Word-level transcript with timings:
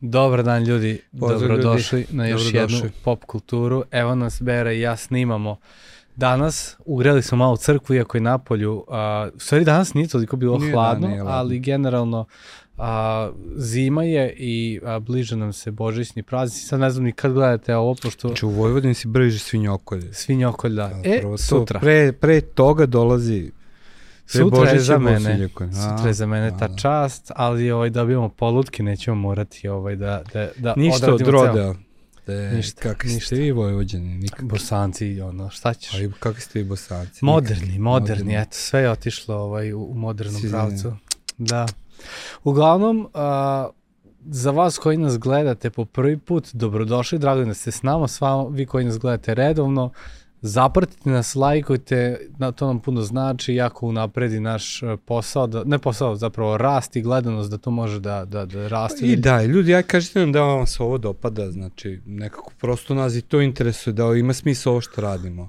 Dobar 0.00 0.42
dan 0.42 0.64
ljudi, 0.64 1.00
Pozdrav, 1.12 1.40
dobrodošli 1.40 2.00
ljudi. 2.00 2.12
na 2.12 2.26
još 2.26 2.44
Dobrodošli. 2.44 2.76
jednu 2.76 2.90
pop 3.04 3.24
kulturu. 3.24 3.84
Evo 3.90 4.14
nas 4.14 4.42
Bera 4.42 4.72
i 4.72 4.80
ja 4.80 4.96
snimamo 4.96 5.56
danas. 6.16 6.76
Ugreli 6.80 7.22
smo 7.22 7.38
malo 7.38 7.56
crkvu, 7.56 7.94
iako 7.94 8.16
je 8.16 8.20
napolju. 8.20 8.84
A, 8.88 9.28
u 9.34 9.40
stvari 9.40 9.64
danas 9.64 9.94
nije 9.94 10.08
toliko 10.08 10.36
bilo 10.36 10.58
Nije, 10.58 10.66
da, 10.66 10.74
hladno, 10.74 11.08
nije 11.08 11.22
ladno. 11.22 11.38
ali 11.38 11.58
generalno 11.58 12.24
a, 12.78 13.30
zima 13.56 14.04
je 14.04 14.32
i 14.32 14.80
a, 14.84 14.98
bliže 14.98 15.36
nam 15.36 15.52
se 15.52 15.70
božićni 15.70 16.22
praznici. 16.22 16.66
Sad 16.66 16.80
ne 16.80 16.90
znam 16.90 17.04
ni 17.04 17.12
kad 17.12 17.32
gledate 17.32 17.76
ovo, 17.76 17.94
pošto 17.94 18.28
Znači 18.28 18.46
u 18.46 18.50
Vojvodini 18.50 18.94
si 18.94 19.08
brži 19.08 19.38
svinjokolje. 19.38 20.12
svinjokolj 20.12 20.72
da. 20.72 20.88
Da, 20.88 21.00
E, 21.04 21.20
to, 21.22 21.38
sutra. 21.38 21.80
Pre, 21.80 22.12
pre 22.12 22.40
toga 22.40 22.86
dolazi 22.86 23.50
Sutra 24.32 24.58
je 24.58 24.64
Božića 24.64 24.82
za 24.82 24.98
mene. 24.98 25.48
Sutra 25.58 26.06
je 26.06 26.14
za 26.14 26.26
mene 26.26 26.50
ta 26.50 26.56
da, 26.56 26.68
da. 26.68 26.76
čast, 26.76 27.32
ali 27.36 27.70
ovaj, 27.70 27.90
dobijamo 27.90 28.28
polutke, 28.28 28.82
nećemo 28.82 29.16
morati 29.16 29.68
ovaj, 29.68 29.96
da, 29.96 30.22
da, 30.32 30.48
da 30.56 30.74
Ništa 30.76 31.14
od 31.14 31.20
roda. 31.20 31.74
De, 32.26 32.50
Ništa, 32.50 32.82
Kakvi 32.82 33.10
ništa. 33.10 33.26
ste 33.26 33.36
vi 33.36 33.50
Vojvođani? 33.50 34.14
Nikak. 34.14 34.44
Bosanci, 34.44 35.20
ono, 35.20 35.50
šta 35.50 35.74
ćeš? 35.74 35.94
A 35.94 35.98
i 36.02 36.10
kakvi 36.20 36.40
ste 36.40 36.58
vi 36.58 36.64
Bosanci? 36.64 37.24
Moderni, 37.24 37.66
Nikak. 37.66 37.80
moderni, 37.80 38.34
eto, 38.34 38.50
sve 38.50 38.80
je 38.80 38.90
otišlo 38.90 39.36
ovaj, 39.36 39.72
u, 39.72 39.84
u 39.84 39.94
modernom 39.94 40.40
Svi 40.40 40.50
pravcu. 40.50 40.92
Da. 41.38 41.66
Uglavnom, 42.44 43.08
a, 43.14 43.68
za 44.24 44.50
vas 44.50 44.78
koji 44.78 44.96
nas 44.96 45.18
gledate 45.18 45.70
po 45.70 45.84
prvi 45.84 46.18
put, 46.18 46.48
dobrodošli, 46.52 47.18
drago 47.18 47.40
je 47.40 47.46
da 47.46 47.54
ste 47.54 47.70
s 47.70 47.82
nama, 47.82 48.08
sva, 48.08 48.48
vi 48.48 48.66
koji 48.66 48.84
nas 48.84 48.98
gledate 48.98 49.34
redovno, 49.34 49.92
zapratite 50.42 51.10
nas, 51.10 51.34
lajkujte, 51.34 52.18
na, 52.38 52.52
to 52.52 52.66
nam 52.66 52.80
puno 52.80 53.02
znači, 53.02 53.54
jako 53.54 53.86
unapredi 53.86 54.40
naš 54.40 54.82
e, 54.82 54.96
posao, 55.04 55.46
da, 55.46 55.64
ne 55.64 55.78
posao, 55.78 56.16
zapravo 56.16 56.56
rast 56.56 56.96
i 56.96 57.02
gledanost, 57.02 57.50
da 57.50 57.58
to 57.58 57.70
može 57.70 58.00
da, 58.00 58.24
da, 58.24 58.46
da 58.46 58.68
raste. 58.68 59.06
I 59.06 59.16
da, 59.16 59.42
ljudi, 59.42 59.74
aj 59.74 59.82
kažete 59.82 60.20
nam 60.20 60.32
da 60.32 60.42
vam 60.42 60.66
se 60.66 60.82
ovo 60.82 60.98
dopada, 60.98 61.50
znači 61.50 62.00
nekako 62.06 62.52
prosto 62.60 62.94
nas 62.94 63.14
i 63.14 63.22
to 63.22 63.40
interesuje, 63.40 63.94
da 63.94 64.04
ima 64.04 64.32
smisla 64.32 64.72
ovo 64.72 64.80
što 64.80 65.00
radimo. 65.00 65.48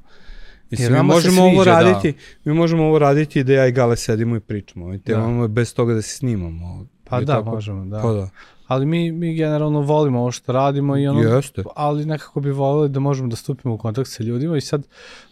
Mislim, 0.71 0.93
mi 0.93 1.03
možemo 1.03 1.41
ovo 1.41 1.63
sviđa, 1.63 1.71
da. 1.71 1.81
raditi, 1.81 2.13
mi 2.43 2.53
možemo 2.53 2.83
ovo 2.83 2.99
raditi 2.99 3.43
da 3.43 3.53
ja 3.53 3.67
i 3.67 3.71
Gale 3.71 3.95
sedimo 3.95 4.35
i 4.35 4.39
pričamo. 4.39 4.85
Ovim 4.85 4.99
temama 4.99 5.47
bez 5.47 5.73
toga 5.73 5.93
da 5.93 6.01
se 6.01 6.15
snimamo. 6.17 6.85
Pa 7.03 7.19
da, 7.19 7.25
tako? 7.25 7.49
možemo, 7.49 7.85
da. 7.85 8.01
Pa 8.01 8.13
da. 8.13 8.29
Ali 8.71 8.85
mi, 8.85 9.11
mi 9.11 9.35
generalno 9.35 9.81
volimo 9.81 10.19
ovo 10.19 10.31
što 10.31 10.51
radimo 10.51 10.97
i 10.97 11.07
ono, 11.07 11.19
Jeste. 11.21 11.63
ali 11.75 12.05
nekako 12.05 12.39
bi 12.39 12.51
volili 12.51 12.89
da 12.89 12.99
možemo 12.99 13.29
da 13.29 13.35
stupimo 13.35 13.73
u 13.73 13.77
kontakt 13.77 14.09
sa 14.09 14.23
ljudima 14.23 14.57
i 14.57 14.61
sad 14.61 14.87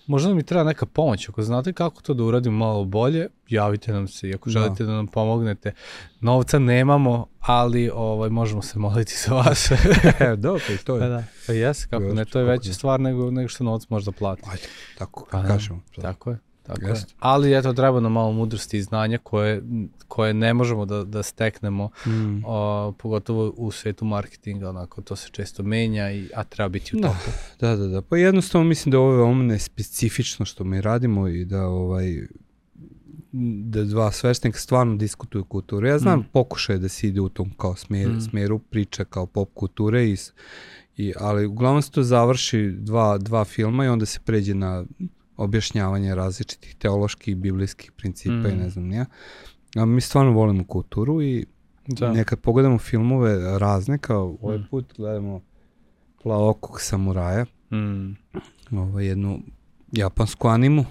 možda 0.08 0.30
nam 0.30 0.40
i 0.40 0.44
treba 0.44 0.64
neka 0.64 0.86
pomoć. 0.86 1.30
Ako 1.30 1.42
znate 1.42 1.74
kako 1.74 2.02
to 2.02 2.14
da 2.14 2.24
uradimo 2.24 2.58
malo 2.58 2.86
bolje, 2.86 3.28
javite 3.50 3.94
nam 3.94 4.08
se 4.08 4.30
i 4.30 4.34
ako 4.34 4.50
Da. 4.50 4.52
želite 4.52 4.84
da 4.84 4.92
nam 4.92 5.08
pomognete. 5.08 5.72
Novca 6.22 6.60
nemamo, 6.60 7.26
ali 7.40 7.90
ovaj, 7.94 8.30
možemo 8.30 8.62
se 8.62 8.80
moliti 8.80 9.14
za 9.28 9.34
vas. 9.36 9.72
E, 10.20 10.36
dobro, 10.46 10.64
i 10.74 10.78
to 10.78 10.96
je. 10.96 11.00
da, 11.00 11.08
da. 11.08 11.24
Pa 11.48 11.54
jes, 11.54 11.86
kako 11.86 12.04
ne, 12.04 12.26
to 12.26 12.40
je 12.40 12.46
veća 12.46 12.74
stvar 12.74 13.00
nego, 13.00 13.32
nego 13.32 13.48
što 13.50 13.64
novac 13.64 13.90
može 13.90 14.06
da 14.06 14.12
plati. 14.12 14.42
Ajde, 14.52 14.68
tako 14.98 15.28
Pa 15.32 15.42
da, 15.42 15.48
kažemo. 15.48 15.82
Tako 16.02 16.30
je. 16.32 16.49
Tako 16.70 16.88
je. 16.88 16.96
Ali 17.20 17.54
eto, 17.54 17.74
treba 17.74 18.00
nam 18.00 18.12
malo 18.12 18.32
mudrosti 18.32 18.78
i 18.78 18.82
znanja 18.82 19.18
koje, 19.18 19.62
koje 20.08 20.34
ne 20.34 20.54
možemo 20.54 20.86
da, 20.86 21.04
da 21.04 21.24
steknemo 21.24 21.90
Mm. 22.08 22.42
o, 22.46 22.92
pogotovo 22.94 23.50
u 23.50 23.72
svetu 23.72 24.06
marketinga, 24.06 24.70
onako, 24.70 25.02
to 25.02 25.16
se 25.16 25.30
često 25.30 25.64
menja, 25.64 26.12
i, 26.12 26.30
a 26.36 26.44
treba 26.44 26.70
biti 26.70 26.96
u 26.96 27.00
Da. 27.00 27.08
toku. 27.08 27.20
Da, 27.60 27.76
da, 27.76 27.88
da. 27.88 28.02
Pa 28.02 28.18
jednostavno 28.18 28.68
mislim 28.68 28.92
da 28.92 29.00
ovo 29.00 29.12
je 29.12 29.18
veoma 29.18 29.44
nespecifično 29.44 30.46
što 30.46 30.64
mi 30.64 30.82
radimo 30.82 31.28
i 31.28 31.46
da 31.46 31.64
ovaj 31.64 32.18
da 33.64 33.84
dva 33.84 34.12
sveštenika 34.12 34.60
stvarno 34.60 34.96
diskutuju 34.96 35.44
kulturu. 35.44 35.88
Ja 35.88 36.00
znam 36.00 36.20
Mm. 36.20 36.26
pokušaj 36.34 36.78
da 36.78 36.90
se 36.90 37.08
ide 37.08 37.22
u 37.22 37.30
tom 37.30 37.52
kao 37.52 37.76
smjer, 37.76 38.10
Mm. 38.10 38.22
smjeru 38.22 38.60
priče 38.60 39.06
kao 39.06 39.26
pop 39.26 39.50
kulture 39.54 40.06
i, 40.06 40.16
i 40.98 41.14
ali 41.18 41.46
uglavnom 41.46 41.82
se 41.82 41.92
to 41.92 42.04
završi 42.04 42.72
dva, 42.72 43.18
dva 43.18 43.46
filma 43.46 43.86
i 43.86 43.90
onda 43.90 44.06
se 44.06 44.20
pređe 44.20 44.54
na 44.54 44.86
objašnjavanje 45.40 46.16
različitih 46.16 46.76
teoloških 46.76 47.28
i 47.28 47.36
biblijskih 47.36 47.92
principa 47.92 48.50
i 48.50 48.54
Mm. 48.54 48.58
ne 48.58 48.70
znam 48.70 48.92
ja. 48.92 49.06
A 49.76 49.86
mi 49.86 50.02
stvarno 50.02 50.32
volimo 50.32 50.66
kulturu 50.66 51.22
i 51.22 51.46
Da. 51.90 52.14
Nekad 52.14 52.40
pogledamo 52.40 52.78
filmove 52.78 53.60
razne, 53.60 53.98
kao 53.98 54.38
ovaj 54.42 54.58
Mm. 54.58 54.68
put 54.72 54.94
gledamo 54.98 55.42
Plaokog 56.24 56.82
samuraja, 56.82 57.46
Mm. 57.72 58.12
ovaj, 58.72 59.06
jednu 59.06 59.40
japansku 59.92 60.48
animu. 60.48 60.86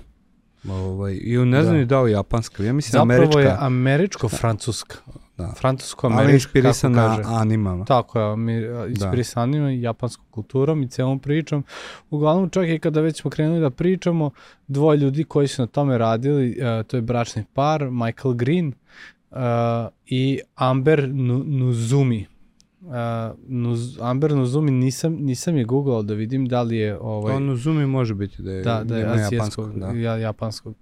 Ovaj, 0.64 1.18
I 1.22 1.36
ne 1.36 1.62
znam 1.62 1.74
Da. 1.74 1.80
ni 1.80 1.86
da 1.86 2.00
li 2.00 2.12
japanska, 2.12 2.62
ja 2.62 2.72
mislim 2.72 2.92
Zapravo 2.92 3.12
američka, 3.14 3.40
je 3.40 3.56
američko-francuska. 3.60 4.96
Da. 5.38 5.44
ali 5.44 5.54
Francusko-američka, 5.54 6.32
inspirisana 6.34 6.94
kako 6.96 7.16
kaže. 7.22 7.28
animama. 7.34 7.84
Tako 7.84 8.20
je, 8.20 8.36
mi 8.36 8.52
inspirisanima 8.88 9.72
i 9.72 9.82
japanskom 9.82 10.26
kulturom 10.30 10.82
i 10.82 10.88
celom 10.88 11.18
pričom. 11.18 11.64
Uglavnom, 12.10 12.50
čak 12.50 12.68
i 12.68 12.78
kada 12.78 13.00
već 13.00 13.20
smo 13.20 13.30
krenuli 13.30 13.60
da 13.60 13.70
pričamo, 13.70 14.30
dvoje 14.66 14.96
ljudi 14.98 15.24
koji 15.24 15.48
su 15.48 15.62
na 15.62 15.66
tome 15.66 15.98
radili, 15.98 16.50
uh, 16.50 16.86
to 16.86 16.96
je 16.96 17.02
bračni 17.02 17.44
par, 17.54 17.90
Michael 17.90 18.34
Green 18.34 18.72
uh, 19.30 19.38
i 20.06 20.40
Amber 20.54 21.08
Nu- 21.08 21.44
Nuzumi. 21.46 22.26
Uh, 22.80 22.90
Nuz, 23.48 23.98
Amber 24.00 24.36
Nuzumi 24.36 24.70
nisam, 24.70 25.16
nisam 25.20 25.56
je 25.56 25.64
googlao 25.64 26.02
da 26.02 26.14
vidim 26.14 26.46
da 26.46 26.62
li 26.62 26.76
je 26.76 26.98
ovaj, 26.98 27.34
Ono 27.34 27.56
Zumi 27.56 27.86
može 27.86 28.14
biti 28.14 28.42
da 28.42 28.52
je, 28.52 28.62
da, 28.62 28.84
da 28.84 28.96
je 28.96 29.02
ima 29.02 29.12
azijskog, 29.12 29.78
da. 29.78 29.86
ja, 29.86 30.16
japanskog. 30.16 30.74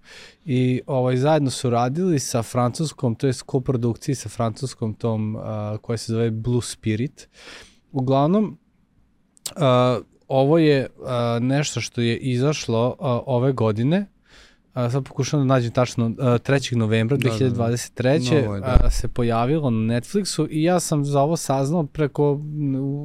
I 0.44 0.80
ovaj, 0.86 1.16
zajedno 1.16 1.50
su 1.50 1.70
radili 1.70 2.18
sa 2.18 2.42
francuskom, 2.42 3.14
to 3.14 3.26
je 3.26 3.32
koprodukciji 3.46 4.14
sa 4.14 4.28
francuskom 4.28 4.94
tom 4.94 5.36
uh, 5.36 5.42
koja 5.80 5.96
se 5.96 6.12
zove 6.12 6.30
Blue 6.30 6.62
Spirit. 6.62 7.28
Uglavnom, 7.92 8.58
uh, 9.56 10.04
ovo 10.28 10.58
je 10.58 10.86
uh, 10.98 11.06
nešto 11.40 11.80
što 11.80 12.00
je 12.00 12.18
izašlo 12.18 12.88
uh, 12.88 12.96
ove 13.26 13.52
godine, 13.52 14.06
Uh, 14.76 14.92
sad 14.92 15.04
pokušavam 15.04 15.48
da 15.48 15.54
nađem 15.54 15.72
tačno, 15.72 16.06
uh, 16.06 16.12
3. 16.14 16.76
novembra 16.76 17.16
Da, 17.16 17.28
da, 17.28 17.38
da. 17.38 17.64
2023. 17.64 18.42
Novo 18.42 18.54
je, 18.54 18.60
da. 18.60 18.80
uh, 18.84 18.92
se 18.92 19.08
pojavilo 19.08 19.70
na 19.70 19.94
Netflixu 19.94 20.46
i 20.50 20.62
ja 20.62 20.80
sam 20.80 21.04
za 21.04 21.20
ovo 21.20 21.36
saznao 21.36 21.84
preko, 21.86 22.40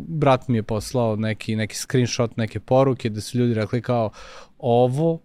brat 0.07 0.47
mi 0.47 0.57
je 0.57 0.63
poslao 0.63 1.15
neki, 1.15 1.55
neki 1.55 1.75
screenshot, 1.75 2.37
neke 2.37 2.59
poruke 2.59 3.09
da 3.09 3.21
su 3.21 3.37
ljudi 3.37 3.53
rekli 3.53 3.81
kao 3.81 4.09
ovo 4.57 5.19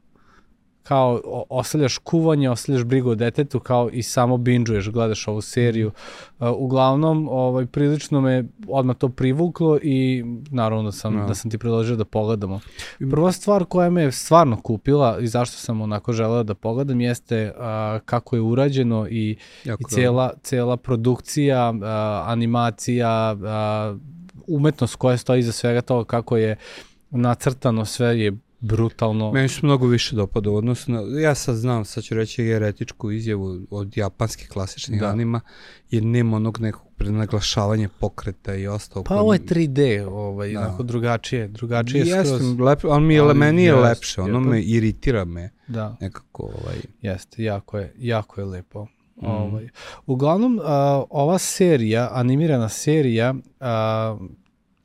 kao 0.88 1.20
ostavljaš 1.48 1.98
kuvanje, 1.98 2.50
ostavljaš 2.50 2.84
brigu 2.84 3.10
o 3.10 3.14
detetu, 3.14 3.60
kao 3.60 3.90
i 3.92 4.02
samo 4.02 4.36
binđuješ, 4.36 4.90
gledaš 4.90 5.28
ovu 5.28 5.40
seriju. 5.40 5.90
Uh, 6.38 6.48
uglavnom, 6.56 7.28
ovaj, 7.28 7.66
prilično 7.66 8.20
me 8.20 8.44
odmah 8.68 8.96
to 8.96 9.08
privuklo 9.08 9.78
i 9.82 10.24
naravno 10.50 10.84
da 10.84 10.92
sam, 10.92 11.16
Da. 11.16 11.24
da 11.24 11.34
sam 11.34 11.50
ti 11.50 11.58
predložio 11.58 11.96
da 11.96 12.04
pogledamo. 12.04 12.60
Prva 13.10 13.32
stvar 13.32 13.64
koja 13.64 13.90
me 13.90 14.02
je 14.02 14.12
stvarno 14.12 14.60
kupila 14.60 15.18
i 15.20 15.26
zašto 15.26 15.56
sam 15.56 15.80
onako 15.80 16.12
želeo 16.12 16.42
da 16.42 16.54
pogledam 16.54 17.00
jeste 17.00 17.52
uh, 17.56 17.62
kako 18.04 18.36
je 18.36 18.42
urađeno 18.42 19.06
i, 19.10 19.36
Jako 19.64 19.82
i 19.82 19.94
cijela, 19.94 20.32
cijela 20.42 20.76
produkcija, 20.76 21.70
uh, 21.70 21.82
animacija, 22.30 23.36
uh, 23.92 24.00
umetnost 24.46 24.96
koja 24.96 25.16
stoji 25.16 25.40
iza 25.40 25.52
svega 25.52 25.80
toga, 25.80 26.04
kako 26.04 26.36
je 26.36 26.56
nacrtano, 27.10 27.84
sve 27.84 28.20
je 28.20 28.32
brutalno. 28.66 29.32
Meni 29.32 29.48
se 29.48 29.60
mnogo 29.62 29.86
više 29.86 30.16
dopada 30.16 30.50
u 30.50 30.56
odnosu 30.56 30.92
na, 30.92 31.20
ja 31.20 31.34
sad 31.34 31.56
znam, 31.56 31.84
sad 31.84 32.04
ću 32.04 32.14
reći 32.14 32.44
jeretičku 32.44 33.10
izjavu 33.10 33.66
od 33.70 33.96
japanskih 33.96 34.48
klasičnih 34.48 35.00
Da. 35.00 35.06
anima, 35.08 35.40
jer 35.90 36.04
nema 36.04 36.36
onog 36.36 36.60
nekog 36.60 36.82
prenaglašavanja 36.96 37.88
pokreta 38.00 38.54
i 38.54 38.66
ostalo. 38.66 39.04
Pa 39.04 39.14
ovo 39.14 39.32
je 39.32 39.40
3D, 39.40 40.06
ovaj, 40.08 40.52
Da. 40.52 40.60
onako 40.60 40.82
drugačije, 40.82 41.48
drugačije 41.48 42.00
Jeste, 42.06 42.24
skroz. 42.24 42.58
lep, 42.58 42.84
ali 42.84 43.00
mi 43.02 43.14
je, 43.14 43.20
Ali 43.20 43.34
meni 43.34 43.62
je 43.62 43.66
jeste, 43.66 43.80
lepše, 43.80 44.20
ono 44.20 44.38
je 44.38 44.44
me 44.44 44.62
iritira 44.62 45.24
me 45.24 45.50
Da, 45.66 45.96
nekako, 46.00 46.42
ovaj, 46.42 46.76
jeste, 47.02 47.42
jako 47.42 47.78
je, 47.78 47.94
jako 47.98 48.40
je 48.40 48.44
lepo. 48.44 48.86
Mhm. 49.16 49.26
Ovaj. 49.30 49.68
Uglavnom, 50.06 50.60
a, 50.64 51.04
ova 51.10 51.38
serija, 51.38 52.08
animirana 52.12 52.68
serija, 52.68 53.34
a, 53.60 54.16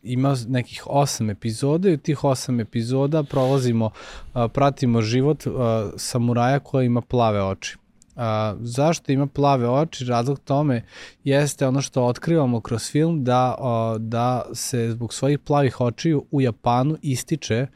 ima 0.03 0.35
nekih 0.47 0.83
osam 0.85 1.29
epizoda 1.29 1.89
i 1.89 1.97
tih 1.97 2.23
osam 2.23 2.59
epizoda 2.59 3.23
prolazimo, 3.23 3.89
a, 4.33 4.47
pratimo 4.47 5.01
život 5.01 5.47
a, 5.47 5.91
samuraja 5.97 6.59
koja 6.59 6.83
ima 6.83 7.01
plave 7.01 7.43
oči. 7.43 7.77
A, 8.15 8.55
zašto 8.59 9.11
ima 9.11 9.27
plave 9.27 9.69
oči? 9.69 10.05
Razlog 10.05 10.39
tome 10.39 10.83
jeste 11.23 11.67
ono 11.67 11.81
što 11.81 12.03
otkrivamo 12.03 12.61
kroz 12.61 12.91
film 12.91 13.23
da, 13.23 13.55
a, 13.59 13.95
da 13.99 14.45
se 14.53 14.91
zbog 14.91 15.13
svojih 15.13 15.39
plavih 15.39 15.81
očiju 15.81 16.25
u 16.31 16.41
Japanu 16.41 16.97
ističe 17.01 17.67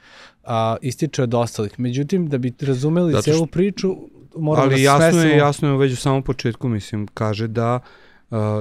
a, 0.44 0.76
ističe 0.82 1.24
od 1.24 1.34
ostalih. 1.34 1.80
Međutim, 1.80 2.28
da 2.30 2.38
bi 2.38 2.54
razumeli 2.62 3.14
što- 3.14 3.22
celu 3.22 3.48
priču, 3.48 3.96
moramo 4.36 4.68
ali 4.68 4.76
da 4.76 4.82
jasno 4.82 5.00
smestimo... 5.00 5.34
je, 5.34 5.38
jasno 5.38 5.68
je 5.68 5.78
već 5.78 5.94
u 5.94 5.96
samom 5.96 6.24
početku, 6.24 6.68
mislim, 6.70 7.08
kaže 7.14 7.48
da 7.48 7.80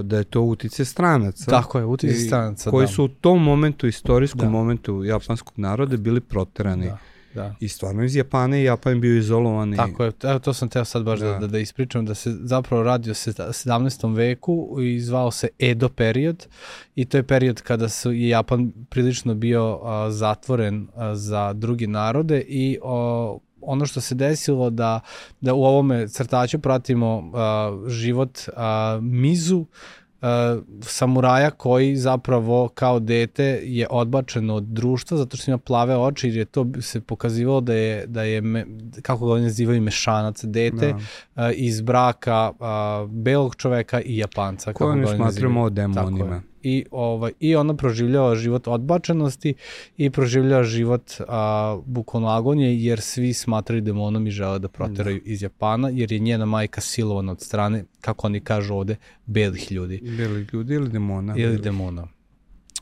da 0.02 0.16
je 0.18 0.24
to 0.24 0.40
utice 0.40 0.84
stranaca. 0.84 1.50
Tako 1.50 1.78
je, 1.78 1.86
i 2.02 2.14
stranaca, 2.14 2.70
Koji 2.70 2.86
da. 2.86 2.92
su 2.92 3.04
u 3.04 3.08
tom 3.08 3.42
momentu, 3.42 3.86
istorijskom 3.86 4.40
Da. 4.40 4.48
momentu 4.50 5.04
japanskog 5.04 5.52
naroda 5.56 5.96
bili 5.96 6.20
proterani 6.20 6.86
Da. 6.86 6.98
da. 7.34 7.54
I 7.60 7.68
stvarno 7.68 8.04
iz 8.04 8.16
Japana 8.16 8.58
i 8.58 8.64
Japan 8.64 8.92
je 8.92 9.00
bio 9.00 9.16
izolovan. 9.18 9.76
Tako 9.76 10.04
je, 10.04 10.12
evo 10.22 10.38
to 10.38 10.52
sam 10.52 10.68
teo 10.68 10.84
sad 10.84 11.02
baš 11.02 11.20
da. 11.20 11.38
Da, 11.38 11.46
da 11.46 11.58
ispričam, 11.58 12.06
da 12.06 12.14
se 12.14 12.36
zapravo 12.42 12.82
radi 12.82 13.10
o 13.10 13.14
17. 13.14 14.14
veku 14.16 14.76
i 14.80 15.00
zvao 15.00 15.30
se 15.30 15.48
Edo 15.58 15.88
period 15.88 16.46
i 16.94 17.04
to 17.04 17.16
je 17.16 17.22
period 17.22 17.62
kada 17.62 17.88
su 17.88 18.12
i 18.12 18.28
Japan 18.28 18.72
prilično 18.88 19.34
bio 19.34 19.80
a, 19.82 20.10
zatvoren 20.10 20.88
a, 20.96 21.14
za 21.14 21.52
drugi 21.52 21.86
narode 21.86 22.40
i 22.40 22.78
o, 22.82 23.38
ono 23.66 23.86
što 23.86 24.00
se 24.00 24.14
desilo 24.14 24.70
da, 24.70 25.00
da 25.40 25.54
u 25.54 25.64
ovome 25.64 26.08
crtaču 26.08 26.58
pratimo 26.58 27.18
uh, 27.18 27.88
život 27.88 28.38
uh, 28.48 28.54
Mizu, 29.02 29.58
uh, 29.58 30.62
samuraja 30.82 31.50
koji 31.50 31.96
zapravo 31.96 32.68
kao 32.68 33.00
dete 33.00 33.60
je 33.64 33.86
odbačen 33.90 34.50
od 34.50 34.64
društva 34.64 35.16
zato 35.16 35.36
što 35.36 35.50
ima 35.50 35.58
plave 35.58 35.96
oči 35.96 36.28
jer 36.28 36.36
je 36.36 36.44
to 36.44 36.66
se 36.80 37.00
pokazivalo 37.00 37.60
da 37.60 37.74
je, 37.74 38.06
da 38.06 38.22
je 38.22 38.40
me, 38.40 38.66
kako 39.02 39.26
ga 39.26 39.32
oni 39.32 39.42
nazivaju 39.42 39.82
mešanac 39.82 40.44
dete 40.44 40.94
da. 41.34 41.46
uh, 41.46 41.52
iz 41.54 41.80
braka 41.80 42.50
uh, 42.50 43.10
belog 43.10 43.56
čoveka 43.56 44.00
i 44.00 44.18
japanca. 44.18 44.72
Koje 44.72 44.92
oni 44.92 45.06
smatramo 45.16 45.70
demonima 45.70 46.42
i, 46.64 46.84
ovaj, 46.90 47.32
i 47.40 47.56
ona 47.56 47.74
proživljava 47.76 48.34
život 48.34 48.68
odbačenosti 48.68 49.54
i 49.96 50.10
proživljava 50.10 50.64
život 50.64 51.12
a, 51.28 51.78
bukvalno 51.86 52.28
agonije 52.28 52.84
jer 52.84 53.00
svi 53.00 53.32
smatraju 53.32 53.82
demonom 53.82 54.26
i 54.26 54.30
žele 54.30 54.58
da 54.58 54.68
proteraju 54.68 55.20
da. 55.24 55.30
iz 55.30 55.42
Japana 55.42 55.88
jer 55.88 56.12
je 56.12 56.18
njena 56.18 56.44
majka 56.44 56.80
silovana 56.80 57.32
od 57.32 57.40
strane, 57.40 57.84
kako 58.00 58.26
oni 58.26 58.40
kažu 58.40 58.74
ovde, 58.74 58.96
belih 59.26 59.72
ljudi. 59.72 60.00
Belih 60.18 60.48
ljudi 60.52 60.74
ili 60.74 60.88
demona. 60.88 61.34
Ili 61.36 61.58
demona. 61.58 62.13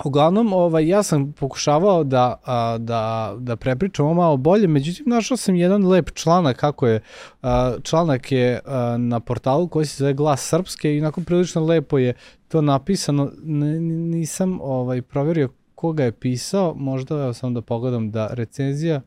Uglavnom, 0.04 0.52
ovaj, 0.52 0.88
ja 0.88 1.02
sam 1.02 1.32
pokušavao 1.32 2.04
da, 2.04 2.40
a, 2.44 2.78
da, 2.78 3.34
da 3.38 3.56
prepričam 3.56 4.06
ovo 4.06 4.14
malo 4.14 4.36
bolje, 4.36 4.68
međutim, 4.68 5.04
našao 5.08 5.36
sam 5.36 5.56
jedan 5.56 5.86
lep 5.86 6.10
članak, 6.14 6.56
kako 6.56 6.86
je, 6.86 7.00
a, 7.42 7.74
članak 7.82 8.32
je 8.32 8.60
a, 8.64 8.96
na 8.98 9.20
portalu 9.20 9.68
koji 9.68 9.86
se 9.86 9.96
zove 9.96 10.14
Glas 10.14 10.48
Srpske 10.48 10.96
i 10.96 11.00
onako 11.00 11.20
prilično 11.20 11.64
lepo 11.64 11.98
je 11.98 12.14
to 12.48 12.60
napisano, 12.60 13.30
N, 13.44 14.10
nisam 14.10 14.60
ovaj, 14.62 15.02
proverio 15.02 15.48
koga 15.74 16.04
je 16.04 16.12
pisao, 16.12 16.74
možda 16.74 17.14
evo 17.14 17.32
sam 17.32 17.54
da 17.54 17.60
pogledam 17.60 18.10
da 18.10 18.26
recenzija 18.26 19.00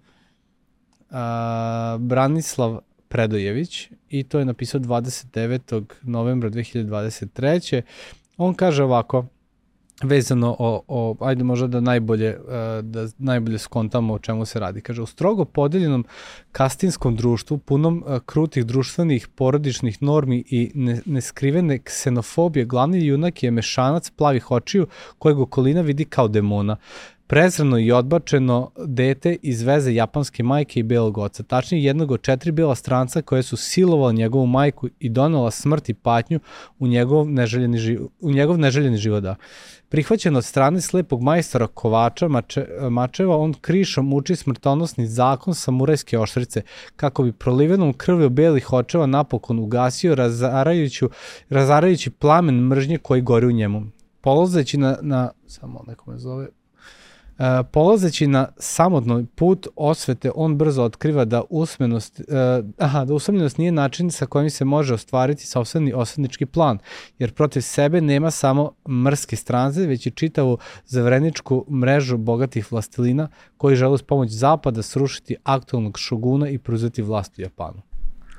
a, 1.12 1.98
Branislav 2.00 2.80
Predojević 3.08 3.90
i 4.10 4.24
to 4.24 4.40
je 4.40 4.46
napisao 4.46 4.80
29. 4.80 5.84
novembra 6.04 6.50
2023. 6.50 7.82
On 8.38 8.54
kaže 8.54 8.84
ovako, 8.84 9.26
vezano 10.04 10.56
o, 10.60 10.82
o 10.88 11.16
ajde 11.20 11.44
možda 11.44 11.68
da 11.68 11.80
najbolje, 11.80 12.28
e, 12.28 12.82
da 12.82 13.08
najbolje 13.18 13.60
skontamo 13.60 14.14
o 14.14 14.20
čemu 14.20 14.46
se 14.46 14.60
radi. 14.60 14.82
Kaže, 14.82 15.02
u 15.02 15.06
strogo 15.06 15.46
podeljenom 15.46 16.06
kastinskom 16.52 17.16
društvu, 17.16 17.58
punom 17.58 18.04
e, 18.08 18.20
krutih 18.26 18.66
društvenih, 18.66 19.28
porodičnih 19.28 20.04
normi 20.04 20.44
i 20.50 20.72
ne, 20.76 21.02
neskrivene 21.06 21.80
ksenofobije, 21.80 22.66
glavni 22.66 23.06
junak 23.06 23.44
je 23.44 23.52
mešanac 23.52 24.10
plavih 24.10 24.52
očiju 24.52 24.88
kojeg 25.20 25.40
okolina 25.40 25.82
vidi 25.82 26.06
kao 26.06 26.28
demona 26.28 26.78
prezrano 27.28 27.80
i 27.80 27.92
odbačeno 27.92 28.72
dete 28.86 29.38
iz 29.42 29.62
veze 29.62 29.94
japanske 29.94 30.44
majke 30.44 30.80
i 30.80 30.84
belog 30.84 31.18
oca, 31.18 31.44
tačnije 31.44 31.84
jednog 31.84 32.12
od 32.12 32.22
četiri 32.22 32.52
bela 32.52 32.76
stranca 32.76 33.22
koje 33.22 33.44
su 33.44 33.58
silovala 33.58 34.12
njegovu 34.12 34.46
majku 34.46 34.90
i 35.00 35.10
donela 35.10 35.52
smrt 35.52 35.90
i 35.90 35.94
patnju 35.94 36.40
u 36.80 36.88
njegov 36.88 37.30
neželjeni, 37.30 37.78
život, 37.78 38.12
u 38.20 38.32
njegov 38.32 38.58
neželjeni 38.58 38.98
život. 38.98 39.24
Da. 39.24 39.36
Prihvaćen 39.90 40.36
od 40.36 40.46
strane 40.46 40.82
slepog 40.82 41.22
majstora 41.22 41.68
Kovača 41.68 42.28
Mače, 42.28 42.68
Mačeva, 42.90 43.38
on 43.38 43.54
krišom 43.54 44.14
uči 44.14 44.36
smrtonosni 44.36 45.08
zakon 45.08 45.56
samurajske 45.56 46.20
oštrice, 46.20 46.62
kako 46.96 47.24
bi 47.24 47.32
prolivenom 47.32 47.94
krvlju 47.94 48.30
belih 48.30 48.74
očeva 48.74 49.06
napokon 49.06 49.60
ugasio 49.60 50.16
razarajući, 50.16 51.06
razarajući 51.50 52.10
plamen 52.10 52.56
mržnje 52.56 52.98
koji 52.98 53.22
gori 53.22 53.48
u 53.48 53.52
njemu. 53.52 53.84
Polazeći 54.22 54.78
na, 54.78 54.98
na 55.02 55.32
samo 55.48 55.84
neko 55.88 56.12
me 56.12 56.18
zove, 56.18 56.48
polazeći 57.72 58.28
na 58.28 58.48
samotno 58.58 59.26
put 59.36 59.68
osvete, 59.76 60.32
on 60.36 60.58
brzo 60.58 60.84
otkriva 60.84 61.26
da 61.26 61.44
usmenost, 61.50 62.20
uh, 62.20 62.26
aha, 62.78 63.06
da 63.06 63.14
usamljenost 63.14 63.58
nije 63.58 63.72
način 63.72 64.12
sa 64.12 64.26
kojim 64.26 64.50
se 64.50 64.66
može 64.66 64.94
ostvariti 64.94 65.48
sopstveni 65.48 65.94
osvetnički 65.94 66.46
plan, 66.46 66.80
jer 67.20 67.34
protiv 67.34 67.62
sebe 67.62 68.02
nema 68.02 68.32
samo 68.32 68.72
mrske 68.90 69.36
stranze, 69.36 69.88
već 69.88 70.06
i 70.08 70.12
čitavu 70.12 70.58
zavreničku 70.86 71.66
mrežu 71.72 72.18
bogatih 72.18 72.72
vlastelina 72.72 73.28
koji 73.58 73.76
žele 73.76 73.94
uz 73.94 74.02
pomoć 74.02 74.32
zapada 74.32 74.82
srušiti 74.82 75.36
aktualnog 75.44 75.98
šuguna 75.98 76.50
i 76.50 76.58
preuzeti 76.58 77.02
vlast 77.02 77.40
u 77.40 77.42
Japanu. 77.42 77.82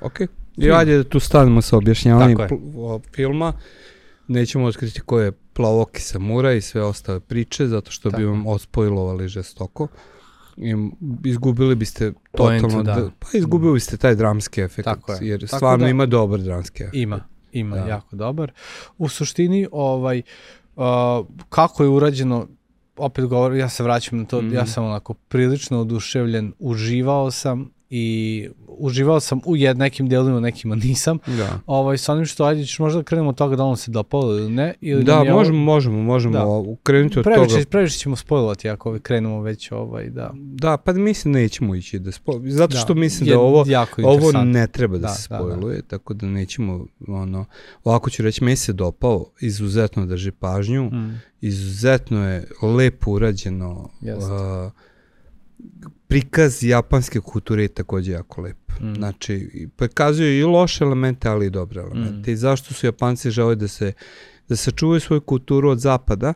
Ok, 0.01 0.19
i 0.57 0.71
ajde 0.71 0.97
da 0.97 1.03
tu 1.03 1.19
stanemo 1.19 1.61
sa 1.61 1.77
objašnjavanjem 1.77 2.37
filma. 3.15 3.53
Nećemo 4.27 4.65
otkriti 4.65 5.01
ko 5.01 5.19
je 5.19 5.31
plavoki 5.57 6.01
samura 6.01 6.53
i 6.53 6.61
sve 6.61 6.83
ostale 6.83 7.19
priče, 7.19 7.67
zato 7.67 7.91
što 7.91 8.09
Tako. 8.09 8.19
bi 8.19 8.25
vam 8.25 8.47
ospojlovali 8.47 9.27
žestoko. 9.27 9.87
I 10.57 10.75
izgubili 11.23 11.75
biste 11.75 12.13
totalno, 12.31 12.69
Point, 12.69 12.85
da. 12.85 12.95
da. 12.95 13.09
pa 13.19 13.27
izgubili 13.33 13.73
biste 13.73 13.97
taj 13.97 14.15
dramski 14.15 14.61
efekt, 14.61 14.85
Tako 14.85 15.11
je. 15.11 15.19
jer 15.21 15.39
Tako 15.39 15.55
stvarno 15.57 15.85
da, 15.85 15.89
ima 15.89 16.05
dobar 16.05 16.39
dramski 16.39 16.83
efekt. 16.83 16.95
Ima, 16.95 17.19
ima 17.51 17.75
da. 17.75 17.85
jako 17.85 18.15
dobar. 18.15 18.51
U 18.97 19.09
suštini, 19.09 19.67
ovaj, 19.71 20.21
uh, 20.75 20.83
kako 21.49 21.83
je 21.83 21.89
urađeno, 21.89 22.47
opet 22.97 23.25
govorim, 23.25 23.57
ja 23.57 23.69
se 23.69 23.83
vraćam 23.83 24.19
na 24.19 24.25
to, 24.25 24.41
mm 24.41 24.45
-hmm. 24.45 24.53
ja 24.53 24.65
sam 24.65 24.85
onako 24.85 25.13
prilično 25.13 25.81
oduševljen, 25.81 26.53
uživao 26.59 27.31
sam, 27.31 27.69
i 27.89 28.49
uživao 28.67 29.19
sam 29.19 29.39
u 29.45 29.55
jed 29.55 29.77
nekim 29.77 30.09
delima, 30.09 30.39
nekima 30.39 30.75
nisam. 30.75 31.19
Da. 31.27 31.59
Ovaj, 31.65 31.97
sa 31.97 32.13
onim 32.13 32.25
što 32.25 32.43
ajde 32.43 32.65
ćeš 32.65 32.79
možda 32.79 32.99
da 32.99 33.03
krenemo 33.03 33.29
od 33.29 33.35
toga 33.35 33.55
da 33.55 33.63
on 33.63 33.77
se 33.77 33.91
dopalo 33.91 34.37
ili 34.37 34.49
ne. 34.49 34.73
Ili 34.81 35.03
da, 35.03 35.23
da 35.25 35.33
možemo, 35.33 35.57
ovo... 35.57 35.65
možemo, 35.65 36.03
možemo 36.03 36.33
da. 36.33 36.75
krenuti 36.83 37.19
od 37.19 37.23
previše, 37.23 37.55
toga. 37.55 37.65
Previše 37.69 37.99
ćemo 37.99 38.15
spojlovati 38.15 38.69
ako 38.69 38.89
ovaj, 38.89 38.99
krenemo 38.99 39.41
već 39.41 39.71
ovaj, 39.71 40.09
da. 40.09 40.31
Da, 40.33 40.77
pa 40.77 40.93
mislim 40.93 41.33
nećemo 41.33 41.75
ići 41.75 41.99
da 41.99 42.11
spojlujemo, 42.11 42.51
zato 42.51 42.73
da, 42.73 42.79
što 42.79 42.93
da, 42.93 42.99
mislim 42.99 43.29
da 43.29 43.39
ovo, 43.39 43.65
ovo 44.03 44.31
ne 44.43 44.67
treba 44.67 44.97
da, 44.97 45.01
da 45.01 45.13
se 45.13 45.23
spojluje, 45.23 45.75
da, 45.75 45.81
da. 45.81 45.87
tako 45.87 46.13
da 46.13 46.27
nećemo, 46.27 46.85
ono, 47.07 47.45
ovako 47.83 48.09
ću 48.09 48.23
reći, 48.23 48.43
meni 48.43 48.55
se 48.55 48.73
dopao, 48.73 49.25
izuzetno 49.41 50.05
drži 50.05 50.31
pažnju, 50.31 50.83
mm. 50.83 51.21
izuzetno 51.41 52.29
je 52.29 52.47
lepo 52.61 53.11
urađeno, 53.11 53.89
Jeste. 54.01 54.33
uh, 54.33 54.71
prikaz 56.07 56.63
japanske 56.63 57.19
kulture 57.19 57.63
je 57.63 57.67
takođe 57.67 58.11
jako 58.11 58.41
lep. 58.41 58.57
Mm. 58.81 58.93
Znači, 58.93 59.67
prikazuje 59.75 60.39
i 60.39 60.43
loše 60.43 60.83
elemente, 60.83 61.29
ali 61.29 61.45
i 61.45 61.49
dobre 61.49 61.81
elemente. 61.81 62.31
Mm. 62.31 62.33
I 62.33 62.37
zašto 62.37 62.73
su 62.73 62.85
Japanci 62.85 63.31
žele 63.31 63.55
da 63.55 63.67
se 63.67 63.93
da 64.49 64.55
sačuvaju 64.55 64.99
svoju 64.99 65.21
kulturu 65.21 65.69
od 65.69 65.79
zapada, 65.79 66.33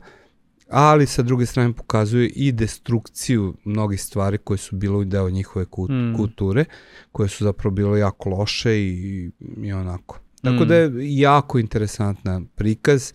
ali 0.69 1.05
sa 1.07 1.21
druge 1.21 1.45
strane 1.45 1.73
pokazuje 1.73 2.27
i 2.27 2.51
destrukciju 2.51 3.55
mnogih 3.63 4.01
stvari 4.01 4.37
koje 4.37 4.57
su 4.57 4.75
bile 4.75 5.05
deo 5.05 5.29
njihove 5.29 5.65
mm. 5.65 6.15
kulture, 6.17 6.65
koje 7.11 7.29
su 7.29 7.43
zapravo 7.43 7.75
bile 7.75 7.99
jako 7.99 8.29
loše 8.29 8.79
i, 8.79 9.31
i 9.63 9.73
onako. 9.73 10.19
Tako 10.41 10.65
da 10.65 10.75
je 10.75 10.89
mm. 10.89 10.99
jako 11.01 11.59
interesantna 11.59 12.41
prikaz. 12.55 13.13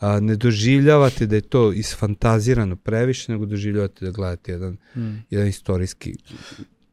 A, 0.00 0.20
ne 0.20 0.36
doživljavate 0.36 1.26
da 1.26 1.34
je 1.34 1.40
to 1.40 1.72
isfantazirano 1.72 2.76
previše, 2.76 3.32
nego 3.32 3.46
doživljavate 3.46 4.04
da 4.04 4.10
gledate 4.10 4.52
jedan, 4.52 4.76
mm. 4.96 5.24
jedan 5.30 5.48
istorijski, 5.48 6.14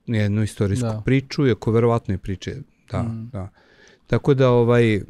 jednu 0.06 0.44
istorijsku 0.44 0.88
da. 0.88 1.02
priču, 1.06 1.48
iako 1.48 1.72
verovatno 1.72 2.14
je 2.14 2.18
priče. 2.18 2.56
Da, 2.92 3.04
mm. 3.04 3.30
da. 3.34 3.50
Tako 4.08 4.34
da 4.34 4.50
ovaj, 4.50 5.02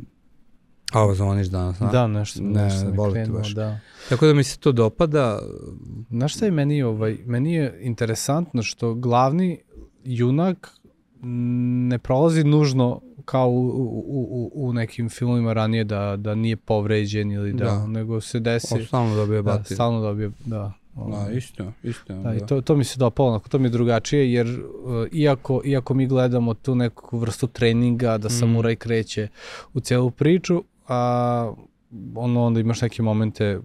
a 0.92 1.02
ovo 1.02 1.16
zvoniš 1.16 1.48
danas, 1.48 1.82
a? 1.82 1.92
Da, 1.92 2.08
nešto, 2.08 2.44
ne, 2.44 2.64
nešto 2.64 2.90
ne 2.90 3.12
krenuo, 3.12 3.38
baš. 3.38 3.54
da. 3.54 3.80
Tako 4.10 4.26
da 4.26 4.34
mi 4.34 4.44
se 4.44 4.58
to 4.60 4.72
dopada. 4.72 5.40
Znaš 6.10 6.36
šta 6.36 6.46
je 6.46 6.52
meni, 6.52 6.84
ovaj, 6.84 7.18
meni 7.26 7.54
je 7.54 7.80
interesantno 7.82 8.64
što 8.64 8.94
glavni 8.94 9.60
junak 10.04 10.70
ne 11.88 12.00
prolazi 12.00 12.44
nužno 12.44 13.02
kao 13.26 13.50
u, 13.50 13.68
u, 14.08 14.52
u, 14.54 14.74
nekim 14.74 15.10
filmovima 15.10 15.54
ranije 15.54 15.84
da, 15.84 16.16
da 16.18 16.36
nije 16.36 16.56
povređen 16.56 17.32
ili 17.32 17.54
da, 17.54 17.66
da. 17.66 17.88
nego 17.88 18.22
se 18.22 18.40
desi... 18.40 18.74
On 18.74 18.86
stalno 18.86 19.16
dobije 19.16 19.42
da, 19.42 19.42
batir. 19.42 19.76
Stalno 19.76 20.02
dobije, 20.02 20.32
da. 20.46 20.74
Da, 20.96 21.32
isto, 21.32 21.72
isto. 21.84 22.14
Da, 22.14 22.20
da. 22.20 22.36
i 22.36 22.40
to, 22.40 22.62
to 22.62 22.76
mi 22.76 22.84
se 22.84 23.00
dopalo, 23.00 23.30
onako, 23.30 23.50
to 23.50 23.60
mi 23.60 23.66
je 23.66 23.70
drugačije, 23.70 24.34
jer 24.34 24.48
uh, 24.48 25.08
iako, 25.12 25.62
iako 25.66 25.94
mi 25.94 26.08
gledamo 26.08 26.54
tu 26.54 26.76
neku 26.76 27.18
vrstu 27.18 27.48
treninga 27.48 28.18
da 28.18 28.28
mm. 28.28 28.32
samuraj 28.32 28.76
kreće 28.76 29.28
u 29.74 29.80
celu 29.80 30.12
priču, 30.12 30.64
a 30.88 31.54
ono 32.16 32.44
onda 32.44 32.60
imaš 32.60 32.82
neke 32.82 33.02
momente 33.02 33.60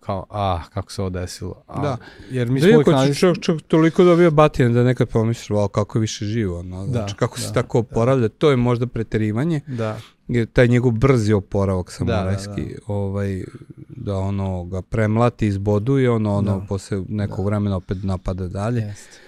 kao, 0.00 0.26
ah, 0.30 0.62
kako 0.74 0.92
se 0.92 1.02
ovo 1.02 1.10
desilo. 1.10 1.62
A, 1.66 1.82
da. 1.82 1.96
Jer 2.30 2.50
mi 2.50 2.60
da, 2.60 2.66
smo 2.66 2.76
uvijek 2.76 3.18
čak, 3.18 3.40
čak 3.40 3.60
toliko 3.68 4.04
dobio 4.04 4.30
batine 4.30 4.68
da 4.68 4.82
nekad 4.82 5.08
pomisliš, 5.08 5.48
wow, 5.48 5.68
kako 5.68 5.98
je 5.98 6.00
više 6.00 6.24
živo. 6.24 6.62
No? 6.62 6.86
Da, 6.86 6.92
znači, 6.92 7.14
kako 7.14 7.36
da, 7.36 7.42
se 7.42 7.52
tako 7.52 7.78
da. 7.78 7.80
oporavlja, 7.80 8.28
da. 8.28 8.28
to 8.28 8.50
je 8.50 8.56
možda 8.56 8.86
preterivanje. 8.86 9.60
Da. 9.66 9.98
Jer 10.28 10.46
taj 10.46 10.68
njegov 10.68 10.92
brzi 10.92 11.32
oporavak 11.32 11.92
samurajski, 11.92 12.62
da, 12.62 12.68
da, 12.68 12.74
da. 12.86 12.92
ovaj, 12.94 13.44
da 13.88 14.16
ono 14.16 14.64
ga 14.64 14.82
premlati, 14.82 15.46
izboduje, 15.46 16.10
ono, 16.10 16.34
ono, 16.34 16.58
da. 16.58 16.66
posle 16.66 17.02
nekog 17.08 17.44
da. 17.44 17.44
vremena 17.44 17.76
opet 17.76 17.98
napada 18.02 18.48
dalje. 18.48 18.80
Jeste. 18.80 19.18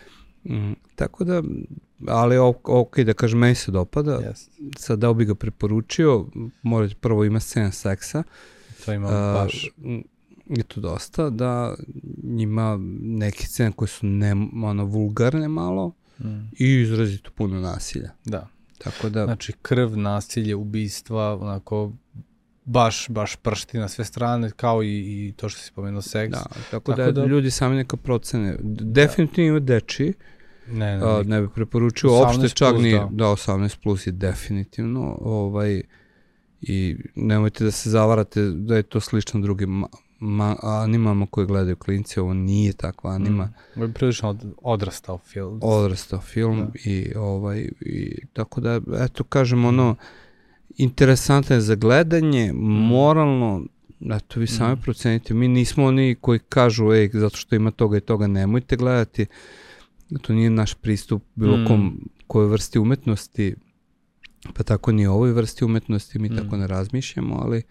Mm, 0.44 0.72
tako 0.94 1.24
da, 1.24 1.42
ali 2.06 2.38
ok, 2.64 2.98
da 2.98 3.12
kažem, 3.14 3.38
meni 3.38 3.54
se 3.54 3.70
dopada. 3.70 4.18
Yes. 4.18 4.48
Sad 4.76 4.98
da 4.98 5.12
bi 5.12 5.24
ga 5.24 5.34
preporučio, 5.34 6.26
morate 6.62 6.94
prvo 6.94 7.24
ima 7.24 7.40
scena 7.40 7.72
seksa. 7.72 8.22
To 8.84 8.92
ima 8.92 9.06
uh, 9.06 9.42
baš. 9.42 9.70
Je 10.56 10.62
to 10.62 10.80
dosta, 10.80 11.30
da 11.30 11.74
ima 12.38 12.78
neke 13.00 13.46
scene 13.46 13.72
koje 13.72 13.88
su 13.88 14.06
ne, 14.06 14.32
ono, 14.64 14.84
vulgarne 14.84 15.48
malo 15.48 15.94
mm. 16.18 16.50
i 16.58 16.80
izrazito 16.80 17.30
puno 17.30 17.60
nasilja. 17.60 18.10
Da. 18.24 18.48
Tako 18.78 19.08
da... 19.08 19.24
Znači 19.24 19.52
krv, 19.62 19.96
nasilje, 19.96 20.54
ubistva, 20.54 21.38
onako 21.40 21.92
baš, 22.64 23.08
baš 23.08 23.36
pršti 23.36 23.78
na 23.78 23.88
sve 23.88 24.04
strane, 24.04 24.50
kao 24.50 24.82
i, 24.82 24.88
i 24.88 25.32
to 25.36 25.48
što 25.48 25.60
si 25.60 25.72
pomenuo 25.72 26.02
seks. 26.02 26.32
Da, 26.32 26.44
tako, 26.70 26.92
tako 26.92 26.94
da, 26.94 27.12
da, 27.12 27.24
ljudi 27.24 27.50
sami 27.50 27.76
neka 27.76 27.96
procene. 27.96 28.56
Definitivno 28.80 29.60
da. 29.60 29.74
deči, 29.74 30.12
ne, 30.68 30.98
ne, 30.98 31.04
a, 31.04 31.22
ne 31.22 31.40
bi 31.40 31.48
preporučio 31.54 32.12
uopšte 32.12 32.48
čak 32.48 32.74
ni, 32.78 32.92
da. 32.92 33.08
da 33.10 33.24
18 33.24 33.76
plus 33.82 34.06
je 34.06 34.12
definitivno, 34.12 35.18
ovaj, 35.20 35.82
i 36.60 36.96
nemojte 37.14 37.64
da 37.64 37.70
se 37.70 37.90
zavarate 37.90 38.42
da 38.42 38.76
je 38.76 38.82
to 38.82 39.00
slično 39.00 39.40
drugim 39.40 39.84
ma, 40.22 40.56
animama 40.62 41.26
koje 41.30 41.46
gledaju 41.46 41.76
klinci, 41.76 42.20
ovo 42.20 42.34
nije 42.34 42.72
takva 42.72 43.10
anima. 43.10 43.44
Mm. 43.44 43.54
Ovo 43.76 43.84
je 43.84 43.92
prilično 43.92 44.28
od, 44.28 44.54
odrastao 44.62 45.18
film. 45.18 45.58
Odrastao 45.62 46.20
film 46.20 46.60
da. 46.60 46.90
i 46.90 47.12
ovaj, 47.16 47.68
i 47.80 48.26
tako 48.32 48.60
da, 48.60 48.80
eto, 48.98 49.24
kažem, 49.24 49.64
ono, 49.64 49.96
interesantno 50.76 51.56
je 51.56 51.60
za 51.60 51.74
gledanje, 51.74 52.52
mm. 52.52 52.56
moralno, 52.88 53.64
eto 54.00 54.40
vi 54.40 54.46
sami 54.46 54.74
mm. 54.74 54.80
procenite, 54.82 55.34
mi 55.34 55.48
nismo 55.48 55.84
oni 55.84 56.16
koji 56.20 56.38
kažu, 56.38 56.92
ej, 56.92 57.10
zato 57.12 57.36
što 57.36 57.54
ima 57.54 57.70
toga 57.70 57.96
i 57.96 58.00
toga, 58.00 58.26
nemojte 58.26 58.76
gledati, 58.76 59.26
to 60.22 60.32
nije 60.32 60.50
naš 60.50 60.74
pristup 60.74 61.22
bilo 61.34 61.56
mm. 61.56 61.66
kom, 61.66 62.08
kojoj 62.26 62.48
vrsti 62.48 62.78
umetnosti, 62.78 63.54
pa 64.54 64.62
tako 64.62 64.92
ni 64.92 65.06
ovoj 65.06 65.32
vrsti 65.32 65.64
umetnosti, 65.64 66.18
mi 66.18 66.28
mm. 66.28 66.36
tako 66.36 66.56
ne 66.56 66.66
razmišljamo, 66.66 67.38
ali 67.42 67.62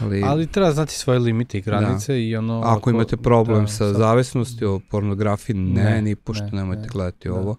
Ali, 0.00 0.22
ali 0.22 0.46
treba 0.46 0.72
znati 0.72 0.94
svoje 0.94 1.18
limite 1.18 1.58
i 1.58 1.62
granice 1.62 2.12
da. 2.12 2.18
i 2.18 2.36
ono... 2.36 2.60
Ako, 2.60 2.78
ako 2.78 2.90
imate 2.90 3.16
problem 3.16 3.60
da, 3.60 3.66
sa 3.66 3.76
sad... 3.76 3.96
zavisnosti 3.96 4.64
o 4.64 4.80
pornografiji, 4.90 5.56
ne, 5.56 5.84
ne 5.84 6.02
ni 6.02 6.16
pošto 6.16 6.44
ne, 6.44 6.50
nemojte 6.52 6.82
ne, 6.82 6.88
gledati 6.88 7.28
da. 7.28 7.34
ovo 7.34 7.56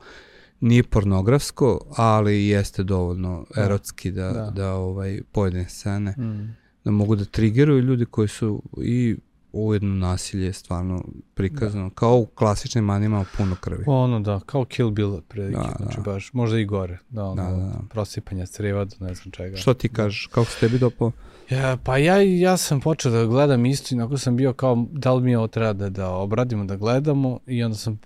nije 0.60 0.84
pornografsko, 0.84 1.79
ali 1.96 2.48
jeste 2.48 2.84
dovoljno 2.84 3.46
da. 3.55 3.62
erotski 3.62 4.12
da, 4.12 4.32
da. 4.32 4.51
da 4.55 4.74
ovaj, 4.74 5.22
pojedine 5.32 5.70
scene 5.70 6.12
mm. 6.12 6.55
da 6.84 6.91
mogu 6.91 7.15
da 7.15 7.25
trigeruju 7.25 7.82
ljudi 7.82 8.05
koji 8.05 8.27
su 8.27 8.63
i 8.77 9.15
ujedno 9.55 9.95
nasilje 9.95 10.53
stvarno 10.53 11.03
prikazano, 11.33 11.89
da. 11.89 11.95
kao 11.95 12.17
u 12.17 12.25
klasičnim 12.25 12.89
animama 12.89 13.25
puno 13.38 13.55
krvi. 13.55 13.83
Ono 13.88 14.19
da, 14.19 14.39
kao 14.45 14.65
Kill 14.65 14.89
Bill 14.89 15.21
prilike, 15.21 15.57
da, 15.57 15.75
znači 15.77 15.97
da. 15.97 16.12
baš, 16.12 16.33
možda 16.33 16.59
i 16.59 16.65
gore, 16.65 16.97
da, 17.09 17.24
ono, 17.24 17.43
da, 17.43 17.50
da, 17.50 17.57
da. 17.57 17.79
prosipanja 17.89 18.45
creva 18.45 18.85
do 18.85 18.95
ne 19.00 19.13
znam 19.13 19.31
čega. 19.31 19.57
Što 19.57 19.74
ti 19.74 19.89
kažeš, 19.89 20.27
kako 20.27 20.45
se 20.45 20.59
tebi 20.59 20.79
dopao? 20.79 21.12
Ja, 21.50 21.77
pa 21.83 21.97
ja, 21.97 22.21
ja 22.21 22.57
sam 22.57 22.79
počeo 22.79 23.12
da 23.12 23.25
gledam 23.25 23.65
isto, 23.65 23.95
inako 23.95 24.17
sam 24.17 24.35
bio 24.35 24.53
kao, 24.53 24.85
da 24.91 25.13
li 25.13 25.24
mi 25.24 25.35
ovo 25.35 25.47
treba 25.47 25.74
da, 25.74 25.89
da 25.89 26.09
obradimo, 26.09 26.65
da 26.65 26.75
gledamo 26.75 27.39
i 27.47 27.63
onda 27.63 27.77
sam 27.77 28.00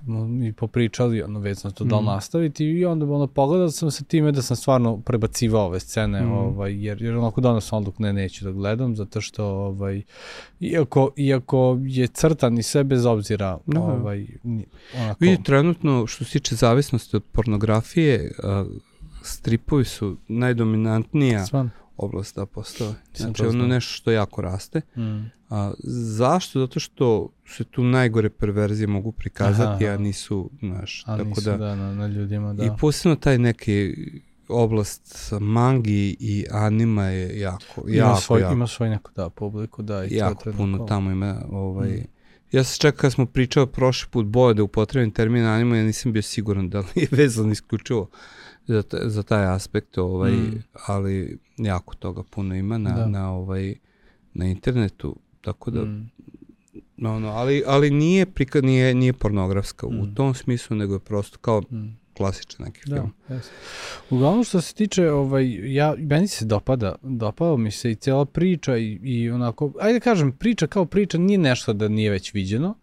i 0.44 0.54
popričali, 0.54 1.22
ono, 1.22 1.40
već 1.40 1.60
sam 1.60 1.72
to 1.72 1.86
mm. 1.86 1.88
da 1.88 1.96
li 1.96 2.02
mhm. 2.02 2.12
nastaviti 2.12 2.66
i 2.66 2.86
onda 2.86 3.06
ono, 3.06 3.28
pogledao 3.28 3.72
sam 3.72 3.92
se 3.92 4.04
time 4.04 4.32
da 4.32 4.42
sam 4.42 4.58
stvarno 4.58 4.98
prebacivao 4.98 5.66
ove 5.66 5.80
scene, 5.80 6.22
mm. 6.22 6.32
ovaj, 6.32 6.86
jer, 6.86 7.02
jer 7.02 7.16
onako 7.16 7.42
danas 7.42 7.74
odluk 7.74 8.00
ne, 8.00 8.14
neću 8.14 8.46
da 8.46 8.52
gledam, 8.52 8.96
zato 8.96 9.22
što, 9.22 9.46
ovaj, 9.46 10.02
iako, 10.60 11.12
iako 11.16 11.39
je 11.86 12.08
crtan 12.08 12.58
i 12.58 12.64
sve 12.64 12.84
bez 12.84 13.06
obzira, 13.06 13.58
no. 13.66 13.82
ovaj, 13.82 14.28
onako... 14.96 15.18
Vidi, 15.20 15.44
trenutno, 15.44 16.08
što 16.08 16.26
se 16.26 16.32
tiče 16.32 16.56
zavisnosti 16.56 17.16
od 17.16 17.24
pornografije, 17.32 18.32
stripovi 19.24 19.86
su 19.86 20.18
najdominantnija 20.28 21.46
Svan 21.46 21.70
oblast 22.00 22.36
da 22.36 22.46
postoje. 22.46 22.94
Znači 23.16 23.46
ono 23.46 23.68
nešto 23.68 23.94
što 23.94 24.12
jako 24.12 24.42
raste. 24.42 24.82
Mm. 24.98 25.32
A, 25.50 25.74
zašto? 26.18 26.60
Zato 26.60 26.80
što 26.80 27.30
se 27.46 27.64
tu 27.64 27.84
najgore 27.84 28.30
perverzije 28.30 28.88
mogu 28.88 29.12
prikazati, 29.12 29.86
aha, 29.86 29.94
aha. 29.94 29.94
a 29.94 29.98
nisu, 29.98 30.50
znaš, 30.60 31.04
a 31.06 31.18
tako 31.18 31.30
nisu, 31.30 31.42
da, 31.42 31.58
da 31.58 31.76
na, 31.76 31.96
na 31.96 32.08
ljudima, 32.08 32.54
da. 32.54 32.66
I 32.66 32.70
posebno 32.80 33.16
taj 33.16 33.38
neki 33.38 33.96
oblast 34.50 35.34
mangi 35.40 36.18
i 36.20 36.46
anima 36.52 37.06
je 37.06 37.40
jako, 37.40 37.82
ima 37.88 37.96
jako, 37.98 38.22
svoj, 38.22 38.42
jako. 38.42 38.54
Ima 38.54 38.68
svoj 38.68 38.90
neko, 38.90 39.12
da, 39.16 39.30
publiku, 39.30 39.82
da. 39.82 40.06
I 40.06 40.16
jako 40.16 40.52
puno 40.58 40.86
tamo 40.86 41.12
ima, 41.12 41.42
ovaj, 41.52 41.90
mm. 41.90 42.06
Ja 42.52 42.64
se 42.64 42.78
čak 42.78 42.96
kad 42.96 43.14
smo 43.14 43.26
pričali 43.26 43.68
prošli 43.68 44.10
put 44.12 44.26
boje 44.26 44.54
da 44.54 44.64
upotrebim 44.64 45.12
termin 45.12 45.46
anima, 45.46 45.78
ja 45.78 45.84
nisam 45.84 46.14
bio 46.14 46.22
siguran 46.22 46.70
da 46.70 46.80
li 46.80 46.86
je 46.96 47.08
vezan 47.18 47.52
isključivo 47.52 48.10
za, 48.68 48.84
za 49.06 49.24
taj 49.24 49.46
aspekt, 49.46 49.98
ovaj, 49.98 50.32
mm. 50.32 50.64
ali 50.88 51.38
jako 51.58 51.96
toga 51.96 52.24
puno 52.24 52.56
ima 52.56 52.78
na, 52.78 52.92
da. 52.92 53.08
na, 53.08 53.32
ovaj, 53.32 53.76
na 54.34 54.46
internetu, 54.46 55.16
tako 55.42 55.72
da 55.72 55.82
mm. 55.82 56.12
no, 56.98 57.20
no, 57.20 57.28
ali, 57.28 57.64
ali 57.68 57.90
nije, 57.90 58.26
prika, 58.26 58.62
nije, 58.62 58.96
nije 58.96 59.14
pornografska 59.14 59.88
mm. 59.88 60.00
u 60.00 60.14
tom 60.14 60.34
smislu, 60.34 60.76
nego 60.76 60.94
je 60.94 61.00
prosto 61.00 61.38
kao 61.38 61.62
mm. 61.72 61.98
Klasičan 62.20 62.66
neki 62.66 62.80
da, 62.86 62.96
film. 62.96 63.14
Yes. 63.30 63.50
Uglavnom 64.10 64.44
što 64.44 64.62
se 64.62 64.74
tiče, 64.74 65.12
ovaj, 65.12 65.74
ja, 65.74 65.96
meni 65.98 66.28
se 66.28 66.46
dopada, 66.46 66.96
dopadao 67.02 67.58
mi 67.58 67.72
se 67.72 67.92
i 67.92 67.96
cijela 67.96 68.26
priča 68.26 68.78
i, 68.78 69.00
i 69.04 69.32
onako, 69.32 69.72
ajde 69.80 70.00
da 70.00 70.04
kažem, 70.04 70.32
priča 70.32 70.68
kao 70.68 70.86
priča 70.86 71.18
nije 71.18 71.38
nešto 71.38 71.74
da 71.74 71.88
nije 71.88 72.12
već 72.12 72.34
viđeno, 72.34 72.76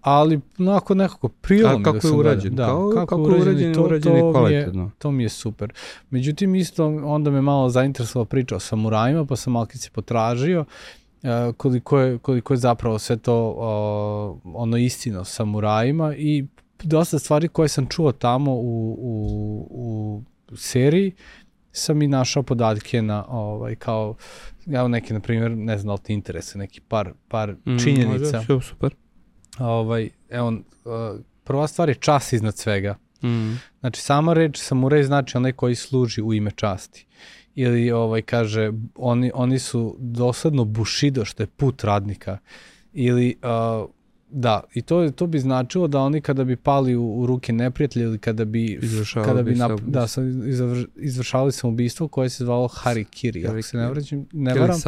ali 0.00 0.40
onako 0.58 0.94
nekako 0.94 1.28
prilo 1.28 1.78
mi 1.78 1.84
da 1.84 1.90
je 1.90 2.12
urađen, 2.14 2.54
da, 2.54 2.66
kao, 2.66 2.90
kako, 2.94 3.06
kako 3.06 3.34
je 3.34 3.42
urađen, 3.42 3.74
to, 3.74 3.82
urađen 3.82 4.20
to, 4.20 4.32
kvalitetno. 4.32 4.82
Mi 4.82 4.88
je, 4.88 4.92
to 4.98 5.10
mi 5.10 5.22
je 5.22 5.28
super. 5.28 5.72
Međutim, 6.10 6.54
isto 6.54 6.86
onda 6.86 7.30
me 7.30 7.40
malo 7.40 7.68
zainteresovala 7.68 8.24
priča 8.24 8.56
o 8.56 8.60
samurajima, 8.60 9.24
pa 9.24 9.36
sam 9.36 9.52
malkice 9.52 9.90
potražio 9.90 10.60
uh, 10.60 11.28
koliko, 11.56 11.98
je, 11.98 12.18
koliko 12.18 12.52
je 12.52 12.56
zapravo 12.56 12.98
sve 12.98 13.16
to 13.16 13.48
uh, 14.44 14.54
ono 14.56 14.76
istina 14.76 15.20
o 15.20 15.24
samurajima 15.24 16.14
i 16.16 16.46
dosta 16.86 17.18
stvari 17.18 17.48
koje 17.48 17.68
sam 17.68 17.86
čuo 17.86 18.12
tamo 18.12 18.52
u, 18.54 18.96
u, 19.00 20.22
u 20.50 20.56
seriji 20.56 21.12
sam 21.72 22.02
i 22.02 22.08
našao 22.08 22.42
podatke 22.42 23.02
na 23.02 23.24
ovaj 23.28 23.74
kao 23.74 24.14
ja 24.66 24.88
neki 24.88 25.12
na 25.12 25.20
primjer 25.20 25.50
ne 25.50 25.78
znam 25.78 25.86
da 25.86 25.92
li 25.92 26.00
ti 26.02 26.12
interese 26.12 26.58
neki 26.58 26.80
par 26.80 27.12
par 27.28 27.56
mm, 27.66 27.78
činjenica. 27.78 28.40
Mm, 28.40 28.60
super 28.60 28.94
ovaj, 29.58 30.10
evo, 30.30 30.48
uh, 30.48 31.20
prva 31.44 31.66
stvar 31.66 31.88
je 31.88 31.94
čas 31.94 32.32
iznad 32.32 32.56
svega. 32.56 32.96
Mm. 33.22 33.54
Znači, 33.80 34.00
sama 34.00 34.32
reč 34.32 34.58
samuraj 34.58 35.02
znači 35.02 35.36
onaj 35.36 35.52
koji 35.52 35.74
služi 35.74 36.22
u 36.22 36.34
ime 36.34 36.50
časti. 36.50 37.06
Ili 37.54 37.90
ovaj 37.90 38.22
kaže, 38.22 38.72
oni, 38.94 39.30
oni 39.34 39.58
su 39.58 39.96
dosadno 39.98 40.64
bushido, 40.64 41.24
što 41.24 41.42
je 41.42 41.46
put 41.46 41.84
radnika. 41.84 42.38
Ili 42.92 43.36
uh, 43.42 43.90
Da, 44.36 44.60
i 44.74 44.82
to 44.82 45.10
to 45.10 45.26
bi 45.26 45.38
značilo 45.38 45.88
da 45.88 46.00
oni 46.00 46.20
kada 46.20 46.44
bi 46.44 46.56
pali 46.56 46.96
u, 46.96 47.20
u 47.20 47.26
ruke 47.26 47.52
neprijatelja 47.52 48.06
ili 48.06 48.18
kada 48.18 48.44
bi 48.44 48.80
kada 49.24 49.42
bi 49.42 49.54
nap, 49.54 49.80
da 49.80 50.06
sa 50.06 50.20
izvršavali 50.96 51.52
samoubistvo 51.52 52.08
koje 52.08 52.30
se 52.30 52.44
zvalo 52.44 52.68
harikiri, 52.68 53.46
ako 53.46 53.62
se 53.62 53.76
ne 53.76 53.90
vraćam, 53.90 54.26
ne 54.32 54.54
varam. 54.54 54.80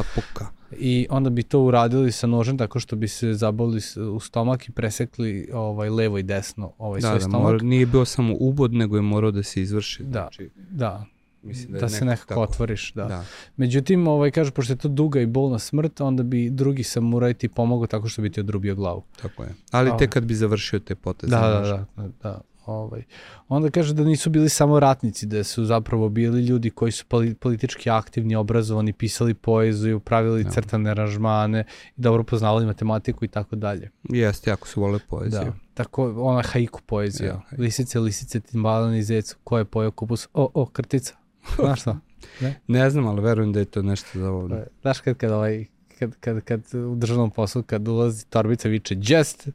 I 0.78 1.06
onda 1.10 1.30
bi 1.30 1.42
to 1.42 1.60
uradili 1.60 2.12
sa 2.12 2.26
nožem 2.26 2.58
tako 2.58 2.80
što 2.80 2.96
bi 2.96 3.08
se 3.08 3.34
zaboli 3.34 3.80
u 4.14 4.20
stomak 4.20 4.68
i 4.68 4.72
presekli 4.72 5.48
ovaj 5.52 5.90
levo 5.90 6.18
i 6.18 6.22
desno 6.22 6.72
ovaj 6.78 7.00
da, 7.00 7.08
svoj 7.08 7.18
da, 7.18 7.20
stomak. 7.20 7.42
Mora, 7.42 7.58
nije 7.62 7.86
bio 7.86 8.04
samo 8.04 8.34
ubod, 8.40 8.72
nego 8.72 8.96
je 8.96 9.02
morao 9.02 9.30
da 9.30 9.42
se 9.42 9.62
izvrši. 9.62 10.02
Da, 10.02 10.10
znači, 10.10 10.50
da. 10.70 11.06
Mislim 11.46 11.72
da, 11.72 11.78
da 11.78 11.88
se 11.88 12.04
nekako 12.04 12.28
tako. 12.28 12.40
otvoriš, 12.40 12.92
da. 12.92 13.04
da. 13.04 13.24
Međutim, 13.56 14.08
ovaj, 14.08 14.30
kaže, 14.30 14.50
pošto 14.50 14.72
je 14.72 14.76
to 14.76 14.88
duga 14.88 15.20
i 15.20 15.26
bolna 15.26 15.58
smrt, 15.58 16.00
onda 16.00 16.22
bi 16.22 16.50
drugi 16.50 16.82
samuraj 16.82 17.34
ti 17.34 17.48
pomogao 17.48 17.86
tako 17.86 18.08
što 18.08 18.22
bi 18.22 18.32
ti 18.32 18.40
odrubio 18.40 18.74
glavu. 18.74 19.02
Tako 19.22 19.42
je. 19.42 19.54
Ali 19.70 19.88
ovaj. 19.88 19.98
tek 19.98 20.10
kad 20.10 20.24
bi 20.24 20.34
završio 20.34 20.78
te 20.78 20.94
poteze. 20.94 21.30
Da, 21.30 21.40
da, 21.40 21.60
da, 21.60 21.86
da, 21.96 22.08
da. 22.22 22.40
Ovaj. 22.66 23.02
Onda 23.48 23.70
kaže 23.70 23.94
da 23.94 24.04
nisu 24.04 24.30
bili 24.30 24.48
samo 24.48 24.80
ratnici, 24.80 25.26
da 25.26 25.44
su 25.44 25.64
zapravo 25.64 26.08
bili 26.08 26.46
ljudi 26.46 26.70
koji 26.70 26.92
su 26.92 27.04
politički 27.40 27.90
aktivni, 27.90 28.36
obrazovani, 28.36 28.92
pisali 28.92 29.34
poeziju, 29.34 30.00
pravili 30.00 30.44
da. 30.44 30.50
crtane 30.50 30.90
aranžmane 30.90 31.64
dobro 31.96 32.24
poznavali 32.24 32.66
matematiku 32.66 33.24
i 33.24 33.28
tako 33.28 33.56
dalje. 33.56 33.90
Jeste, 34.02 34.50
jako 34.50 34.68
su 34.68 34.80
vole 34.80 34.98
poeziju. 35.08 35.44
Da. 35.44 35.52
Tako, 35.74 36.14
ona 36.16 36.42
haiku 36.42 36.80
poezija. 36.86 37.28
Ja, 37.28 37.42
lisice, 37.58 38.00
lisice, 38.00 38.40
timbalan 38.40 38.94
i 38.94 39.02
zec, 39.02 39.34
ko 39.44 39.58
je 39.58 39.64
pojao 39.64 39.90
kupus? 39.90 40.28
O, 40.34 40.50
o, 40.54 40.66
krtica. 40.66 41.14
Znaš 41.56 41.80
šta? 41.80 41.98
Ne? 42.40 42.60
ne 42.66 42.90
znam, 42.90 43.06
ali 43.06 43.22
verujem 43.22 43.52
da 43.52 43.58
je 43.58 43.64
to 43.64 43.82
nešto 43.82 44.18
za 44.18 44.30
ovo. 44.30 44.48
Pa, 44.48 44.56
znaš 44.82 45.00
kad, 45.00 45.16
kad, 45.16 45.30
ovaj, 45.30 45.64
kad, 45.98 46.16
kad, 46.20 46.40
kad 46.40 46.60
u 46.74 46.94
državnom 46.94 47.30
poslu, 47.30 47.62
kad 47.62 47.88
ulazi 47.88 48.26
torbica 48.26 48.68
viče 48.68 48.96
just, 49.00 49.48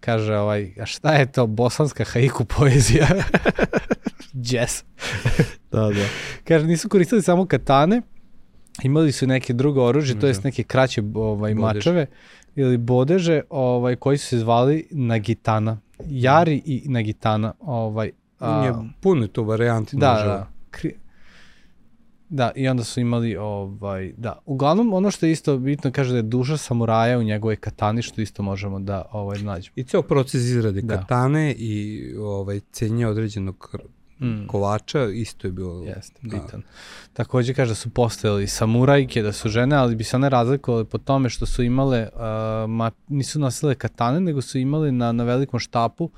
kaže 0.00 0.36
ovaj, 0.36 0.72
a 0.80 0.86
šta 0.86 1.14
je 1.14 1.32
to 1.32 1.46
bosanska 1.46 2.04
haiku 2.04 2.44
poezija? 2.44 3.06
jazz. 4.50 4.82
da, 5.72 5.80
da. 5.80 6.06
Kaže, 6.44 6.66
nisu 6.66 6.88
koristili 6.88 7.22
samo 7.22 7.46
katane, 7.46 8.02
imali 8.82 9.12
su 9.12 9.26
neke 9.26 9.52
drugo 9.52 9.84
oružje, 9.84 10.20
to 10.20 10.26
jest 10.26 10.44
neke 10.44 10.62
kraće 10.62 11.02
ovaj, 11.14 11.54
mačeve 11.54 12.06
ili 12.54 12.76
bodeže 12.76 13.40
ovaj, 13.50 13.96
koji 13.96 14.18
su 14.18 14.26
se 14.26 14.38
zvali 14.38 14.88
Nagitana. 14.90 15.78
Jari 16.06 16.62
i 16.64 16.82
Nagitana. 16.88 17.52
Ovaj, 17.60 18.10
a, 18.38 18.64
je, 18.64 18.72
puno 19.00 19.26
to 19.26 19.42
varijanti. 19.42 19.96
Da, 19.96 20.12
da. 20.12 20.48
Kri, 20.70 20.94
da, 22.28 22.52
i 22.56 22.68
onda 22.68 22.84
su 22.84 23.00
imali, 23.00 23.36
ovaj, 23.36 24.12
da, 24.16 24.38
uglavnom 24.44 24.92
ono 24.92 25.10
što 25.10 25.26
je 25.26 25.32
isto 25.32 25.58
bitno 25.58 25.90
kaže 25.92 26.10
da 26.10 26.16
je 26.16 26.22
duša 26.22 26.56
samuraja 26.56 27.18
u 27.18 27.22
njegovoj 27.22 27.56
katani, 27.56 28.02
što 28.02 28.20
isto 28.20 28.42
možemo 28.42 28.80
da 28.80 29.04
ovaj, 29.12 29.38
nađemo. 29.38 29.72
I 29.76 29.84
ceo 29.84 30.02
proces 30.02 30.42
izrade 30.42 30.80
da. 30.80 30.98
katane 30.98 31.52
i 31.52 32.02
ovaj, 32.18 32.60
cenje 32.72 33.06
određenog 33.06 33.76
mm. 34.20 34.46
kovača 34.46 35.04
isto 35.04 35.48
je 35.48 35.52
bilo 35.52 35.84
Jeste, 35.84 36.20
bitan. 36.22 36.60
Da. 36.60 36.66
Takođe 37.12 37.54
kaže 37.54 37.70
da 37.70 37.74
su 37.74 37.90
postojali 37.90 38.46
samurajke, 38.46 39.22
da 39.22 39.32
su 39.32 39.48
žene, 39.48 39.76
ali 39.76 39.96
bi 39.96 40.04
se 40.04 40.16
one 40.16 40.28
razlikovali 40.28 40.84
po 40.84 40.98
tome 40.98 41.30
što 41.30 41.46
su 41.46 41.62
imale, 41.62 42.08
uh, 42.12 42.20
ma, 42.70 42.90
nisu 43.08 43.38
nosile 43.38 43.74
katane, 43.74 44.20
nego 44.20 44.42
su 44.42 44.58
imale 44.58 44.92
na, 44.92 45.12
na 45.12 45.24
velikom 45.24 45.60
štapu, 45.60 46.10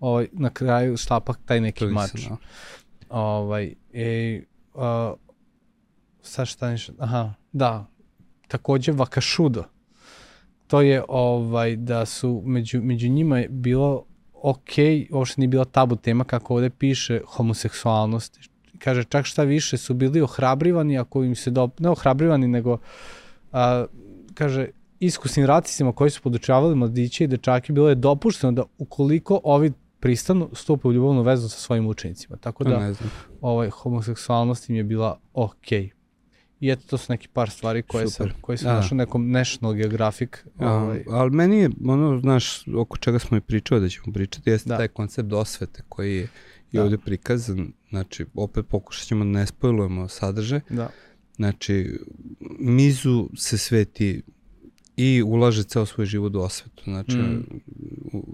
ovaj, 0.00 0.28
na 0.32 0.50
kraju 0.50 0.96
štapa 0.96 1.34
taj 1.44 1.60
neki 1.60 1.86
mač. 1.86 2.28
Da. 2.28 2.36
Ovaj, 3.08 3.74
e, 3.92 4.42
uh, 4.74 4.82
sad 6.26 6.46
šta 6.46 6.70
niš, 6.70 6.90
aha, 6.98 7.34
da, 7.52 7.86
takođe 8.48 8.92
Vakashudo. 8.92 9.64
To 10.66 10.80
je 10.80 11.02
ovaj 11.08 11.76
da 11.76 12.06
su 12.06 12.42
među, 12.44 12.82
među 12.82 13.08
njima 13.08 13.38
je 13.38 13.48
bilo 13.48 14.04
ok, 14.42 14.70
uopšte 15.10 15.40
nije 15.40 15.48
bila 15.48 15.64
tabu 15.64 15.96
tema 15.96 16.24
kako 16.24 16.54
ovde 16.54 16.70
piše 16.70 17.20
homoseksualnost. 17.26 18.38
Kaže, 18.78 19.04
čak 19.04 19.26
šta 19.26 19.42
više 19.42 19.76
su 19.76 19.94
bili 19.94 20.20
ohrabrivani, 20.20 20.98
ako 20.98 21.24
im 21.24 21.34
se 21.34 21.50
do... 21.50 21.68
ne 21.78 21.88
ohrabrivani, 21.88 22.48
nego 22.48 22.78
a, 23.52 23.86
kaže, 24.34 24.68
iskusnim 25.00 25.46
racisima 25.46 25.92
koji 25.92 26.10
su 26.10 26.22
podučavali 26.22 26.76
mladiće 26.76 27.24
i 27.24 27.26
dečake, 27.26 27.72
bilo 27.72 27.88
je 27.88 27.94
dopušteno 27.94 28.52
da 28.52 28.62
ukoliko 28.78 29.40
ovi 29.44 29.72
pristanu, 30.00 30.50
stupe 30.52 30.88
u 30.88 30.92
ljubavnu 30.92 31.22
vezu 31.22 31.48
sa 31.48 31.58
svojim 31.58 31.86
učenicima. 31.86 32.36
Tako 32.36 32.64
da, 32.64 32.92
ovaj, 33.40 33.70
homoseksualnost 33.70 34.68
im 34.68 34.76
je 34.76 34.84
bila 34.84 35.18
okej. 35.34 35.82
Okay. 35.82 35.95
I 36.60 36.70
eto, 36.70 36.82
to 36.86 36.98
su 36.98 37.12
neki 37.12 37.28
par 37.28 37.50
stvari 37.50 37.82
koje 37.82 38.08
Super. 38.08 38.32
sam, 38.32 38.40
koje 38.40 38.58
sam 38.58 38.66
da. 38.66 38.74
našao 38.74 38.96
nekom 38.96 39.30
National 39.30 39.74
Geographic. 39.74 40.30
Ovaj. 40.58 41.04
ali 41.10 41.30
meni 41.30 41.58
je, 41.58 41.70
ono, 41.86 42.18
znaš, 42.18 42.64
oko 42.76 42.96
čega 42.96 43.18
smo 43.18 43.36
i 43.36 43.40
pričali 43.40 43.80
da 43.80 43.88
ćemo 43.88 44.12
pričati, 44.12 44.50
jeste 44.50 44.68
da. 44.68 44.76
taj 44.76 44.88
koncept 44.88 45.32
osvete 45.32 45.82
koji 45.88 46.16
je 46.16 46.28
i 46.72 46.76
da. 46.76 46.84
ovde 46.84 46.98
prikazan. 46.98 47.72
Znači, 47.90 48.26
opet 48.34 48.66
pokušat 48.68 49.06
ćemo 49.06 49.24
da 49.24 49.30
ne 49.30 49.46
spojlujemo 49.46 50.08
sadržaj. 50.08 50.60
Da. 50.70 50.90
Znači, 51.36 51.98
Mizu 52.58 53.28
se 53.36 53.58
sveti 53.58 54.22
i 54.96 55.22
ulaže 55.22 55.64
ceo 55.64 55.86
svoj 55.86 56.06
život 56.06 56.34
u 56.34 56.40
osvetu. 56.40 56.82
Znači, 56.84 57.16
mm. 57.16 57.44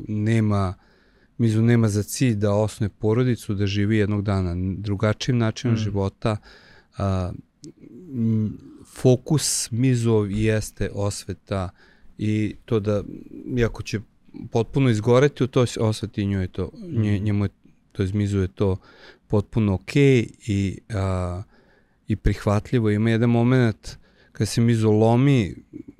nema... 0.08 0.74
Mizu 1.38 1.62
nema 1.62 1.88
za 1.88 2.02
cilj 2.02 2.34
da 2.34 2.54
osnuje 2.54 2.88
porodicu, 2.88 3.54
da 3.54 3.66
živi 3.66 3.96
jednog 3.96 4.22
dana 4.22 4.54
drugačijim 4.78 5.38
načinom 5.38 5.74
mm. 5.74 5.78
života, 5.78 6.36
a, 6.98 7.32
fokus 8.86 9.68
Mizov 9.70 10.30
jeste 10.30 10.90
osveta 10.94 11.70
i 12.18 12.54
to 12.64 12.80
da, 12.80 13.02
iako 13.56 13.82
će 13.82 14.00
potpuno 14.50 14.90
izgoreti 14.90 15.44
u 15.44 15.46
toj 15.46 15.66
osveti, 15.80 16.26
njoj 16.26 16.42
je 16.42 16.48
to, 16.48 16.70
nje, 16.88 17.14
mhm. 17.14 17.24
njemu 17.24 17.44
je, 17.44 17.48
to 17.92 18.02
je 18.02 18.10
Mizu 18.14 18.38
je 18.38 18.48
to 18.48 18.76
potpuno 19.26 19.74
okej 19.74 20.22
okay 20.22 20.30
i, 20.46 20.78
a, 20.94 21.42
i 22.08 22.16
prihvatljivo. 22.16 22.90
Ima 22.90 23.10
jedan 23.10 23.30
moment 23.30 23.96
kad 24.32 24.48
se 24.48 24.60
Mizu 24.60 24.90
lomi, 24.90 25.54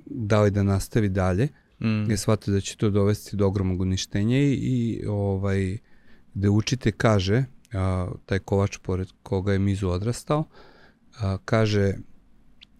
da 0.07 0.42
li 0.42 0.50
da 0.50 0.62
nastavi 0.62 1.09
dalje, 1.09 1.49
mm. 1.81 2.11
je 2.11 2.16
shvatio 2.16 2.54
da 2.54 2.61
će 2.61 2.76
to 2.76 2.90
dovesti 2.90 3.37
do 3.37 3.47
ogromnog 3.47 3.81
uništenja 3.81 4.38
i, 4.38 4.52
i 4.52 5.07
ovaj, 5.07 5.78
gde 6.35 6.49
učite 6.49 6.92
kaže, 6.92 7.45
a, 7.73 8.09
taj 8.26 8.38
kovač 8.38 8.78
pored 8.83 9.09
koga 9.23 9.52
je 9.52 9.59
Mizu 9.59 9.88
odrastao, 9.88 10.45
a, 11.21 11.38
kaže 11.45 11.95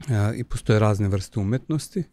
a, 0.09 0.33
i 0.37 0.45
postoje 0.45 0.79
razne 0.79 1.09
vrste 1.09 1.41
umetnosti, 1.41 2.05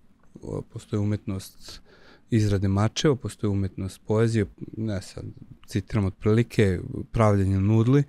postoje 0.74 1.00
umetnost 1.00 1.82
izrade 2.30 2.68
mačeva, 2.68 3.16
postoje 3.16 3.50
umetnost 3.50 4.02
poezije, 4.08 4.46
ne 4.78 5.02
sad 5.02 5.24
citiram 5.68 6.06
otprilike, 6.06 6.80
pravljenje 7.12 7.60
nudli, 7.60 8.04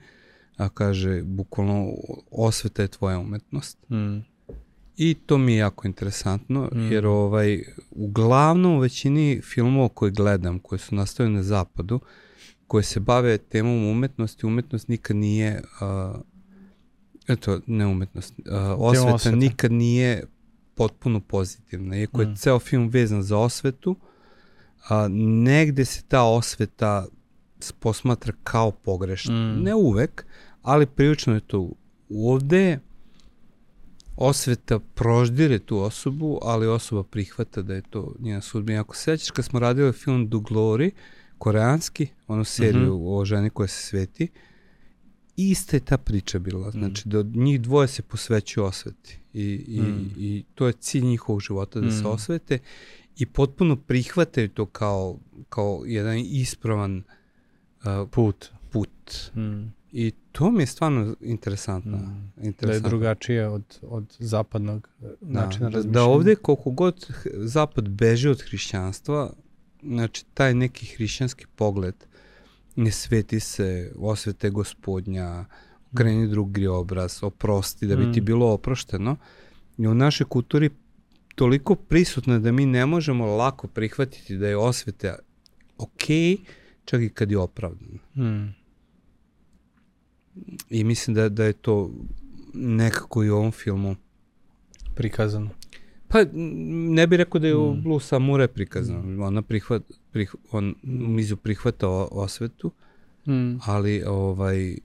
a 0.56 0.68
kaže 0.68 1.22
bukvalno 1.22 1.92
osveta 2.30 2.82
je 2.82 2.88
tvoja 2.88 3.18
umetnost. 3.18 3.78
Mm. 3.90 4.18
I 4.96 5.14
to 5.26 5.38
mi 5.38 5.52
je 5.52 5.58
jako 5.58 5.87
interesantno, 5.87 6.70
mm. 6.74 6.92
jer 6.92 7.06
ovaj, 7.06 7.62
uglavnom 7.90 8.76
u 8.76 8.80
većini 8.80 9.40
filmova 9.42 9.88
koje 9.88 10.11
gledam, 10.11 10.58
koje 10.58 10.78
su 10.78 10.94
nastavljene 10.94 11.37
na 11.37 11.42
zapadu, 11.42 12.00
koje 12.66 12.82
se 12.82 13.00
bave 13.00 13.38
temom 13.38 13.87
umetnosti, 13.87 14.46
umetnost 14.46 14.88
nikad 14.88 15.16
nije 15.16 15.62
uh, 15.62 16.20
Eto, 17.28 17.61
neumetnost. 17.66 18.35
Uh, 18.38 18.44
osveta, 18.78 19.14
osveta 19.14 19.37
nikad 19.37 19.72
nije 19.72 20.24
potpuno 20.74 21.20
pozitivna. 21.20 21.96
Iako 21.96 22.18
mm. 22.18 22.20
je 22.20 22.37
ceo 22.37 22.59
film 22.59 22.88
vezan 22.88 23.22
za 23.22 23.38
osvetu, 23.38 23.96
a, 24.88 25.09
negde 25.44 25.85
se 25.85 26.02
ta 26.09 26.22
osveta 26.22 27.06
posmatra 27.80 28.33
kao 28.44 28.70
pogrešna. 28.70 29.35
Mm. 29.35 29.62
Ne 29.62 29.74
uvek, 29.74 30.26
ali 30.62 30.87
prilično 30.87 31.35
je 31.35 31.40
to 31.40 31.70
ovde 32.11 32.78
osveta 34.16 34.78
proždire 34.78 35.59
tu 35.59 35.78
osobu, 35.78 36.38
ali 36.42 36.66
osoba 36.66 37.02
prihvata 37.02 37.62
da 37.62 37.74
je 37.74 37.83
to 37.90 38.14
njena 38.18 38.40
sudbina. 38.40 38.80
Ako 38.80 38.96
sećaš 38.96 39.30
kad 39.30 39.44
smo 39.44 39.59
radili 39.59 39.92
film 39.92 40.28
Do 40.28 40.38
Glory, 40.38 40.90
koreanski, 41.38 42.09
onu 42.26 42.44
seriju 42.44 42.94
mm 42.94 43.00
-hmm. 43.00 43.20
o 43.20 43.24
ženi 43.24 43.50
koja 43.50 43.68
se 43.68 43.87
sveti, 43.87 44.24
uh, 44.24 44.49
ista 45.36 45.76
je 45.76 45.80
ta 45.80 45.98
priča 45.98 46.38
bila. 46.38 46.68
Mm. 46.68 46.72
Znači, 46.72 47.08
da 47.08 47.22
njih 47.22 47.60
dvoje 47.60 47.88
se 47.88 48.02
posvećuju 48.02 48.64
osveti. 48.64 49.18
I, 49.34 49.64
i, 49.68 49.80
mm. 49.80 50.12
i 50.16 50.44
to 50.54 50.66
je 50.66 50.72
cilj 50.72 51.04
njihovog 51.04 51.40
života, 51.40 51.80
da 51.80 51.86
mm. 51.86 51.92
se 51.92 52.06
osvete 52.06 52.58
i 53.18 53.26
potpuno 53.26 53.76
prihvataju 53.76 54.48
to 54.48 54.66
kao, 54.66 55.18
kao 55.48 55.82
jedan 55.86 56.18
ispravan 56.18 56.96
uh, 57.84 58.08
put. 58.10 58.50
put. 58.70 59.30
Mm. 59.36 59.72
I 59.92 60.12
to 60.32 60.50
mi 60.50 60.62
je 60.62 60.66
stvarno 60.66 61.16
interesantno. 61.20 61.96
Mm. 61.96 62.32
interesantno. 62.42 62.66
Da 62.66 62.72
je 62.72 62.80
drugačije 62.80 63.48
od, 63.48 63.78
od 63.82 64.16
zapadnog 64.18 64.88
uh, 65.00 65.08
da, 65.20 65.40
načina 65.40 65.70
da, 65.70 65.76
razmišljanja. 65.76 65.92
Da 65.92 66.04
ovde 66.04 66.34
koliko 66.34 66.70
god 66.70 67.08
zapad 67.34 67.88
beže 67.88 68.30
od 68.30 68.42
hrišćanstva, 68.42 69.32
znači 69.82 70.24
taj 70.34 70.54
neki 70.54 70.86
hrišćanski 70.86 71.46
pogled 71.56 71.94
ne 72.76 72.90
sveti 72.90 73.40
se, 73.40 73.92
osvete 73.96 74.50
gospodnja, 74.50 75.44
okreni 75.92 76.28
drugi 76.28 76.66
obraz, 76.66 77.18
oprosti, 77.22 77.87
da 77.87 77.96
bi 77.96 78.12
ti 78.12 78.20
mm. 78.20 78.24
bilo 78.24 78.52
oprošteno. 78.52 79.16
I 79.78 79.87
u 79.87 79.94
našoj 79.94 80.26
kulturi 80.26 80.70
toliko 81.35 81.74
prisutno 81.74 82.38
da 82.38 82.52
mi 82.52 82.66
ne 82.66 82.87
možemo 82.87 83.26
lako 83.26 83.68
prihvatiti 83.68 84.37
da 84.37 84.48
je 84.48 84.56
osveta 84.56 85.18
ok, 85.78 86.04
čak 86.85 87.02
i 87.02 87.09
kad 87.09 87.30
je 87.30 87.38
opravdano. 87.38 87.98
Mm. 88.16 88.54
I 90.70 90.85
mislim 90.85 91.14
da, 91.14 91.28
da 91.28 91.44
je 91.44 91.52
to 91.52 91.90
nekako 92.54 93.24
i 93.24 93.30
u 93.30 93.37
ovom 93.37 93.52
filmu 93.52 93.96
prikazano. 94.94 95.50
Pa 96.09 96.18
ne 96.35 97.06
bih 97.06 97.16
rekao 97.16 97.38
da 97.38 97.46
je 97.46 97.56
u 97.56 97.74
mm. 97.74 97.83
Blue 97.83 98.00
Samurai 98.00 98.48
prikazano. 98.48 99.26
Ona 99.26 99.42
prihvat, 99.42 99.83
prih, 100.12 100.35
on. 100.53 100.75
Mizu 100.83 101.37
prihvata 101.37 101.88
o, 101.88 102.09
osvetu, 102.11 102.73
mm. 103.27 103.59
ali 103.66 104.03
ovaj 104.07 104.77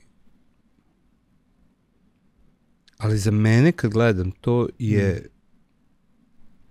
ali 2.97 3.17
za 3.17 3.31
mene 3.31 3.71
kad 3.71 3.91
gledam 3.91 4.31
to 4.31 4.67
je 4.79 5.29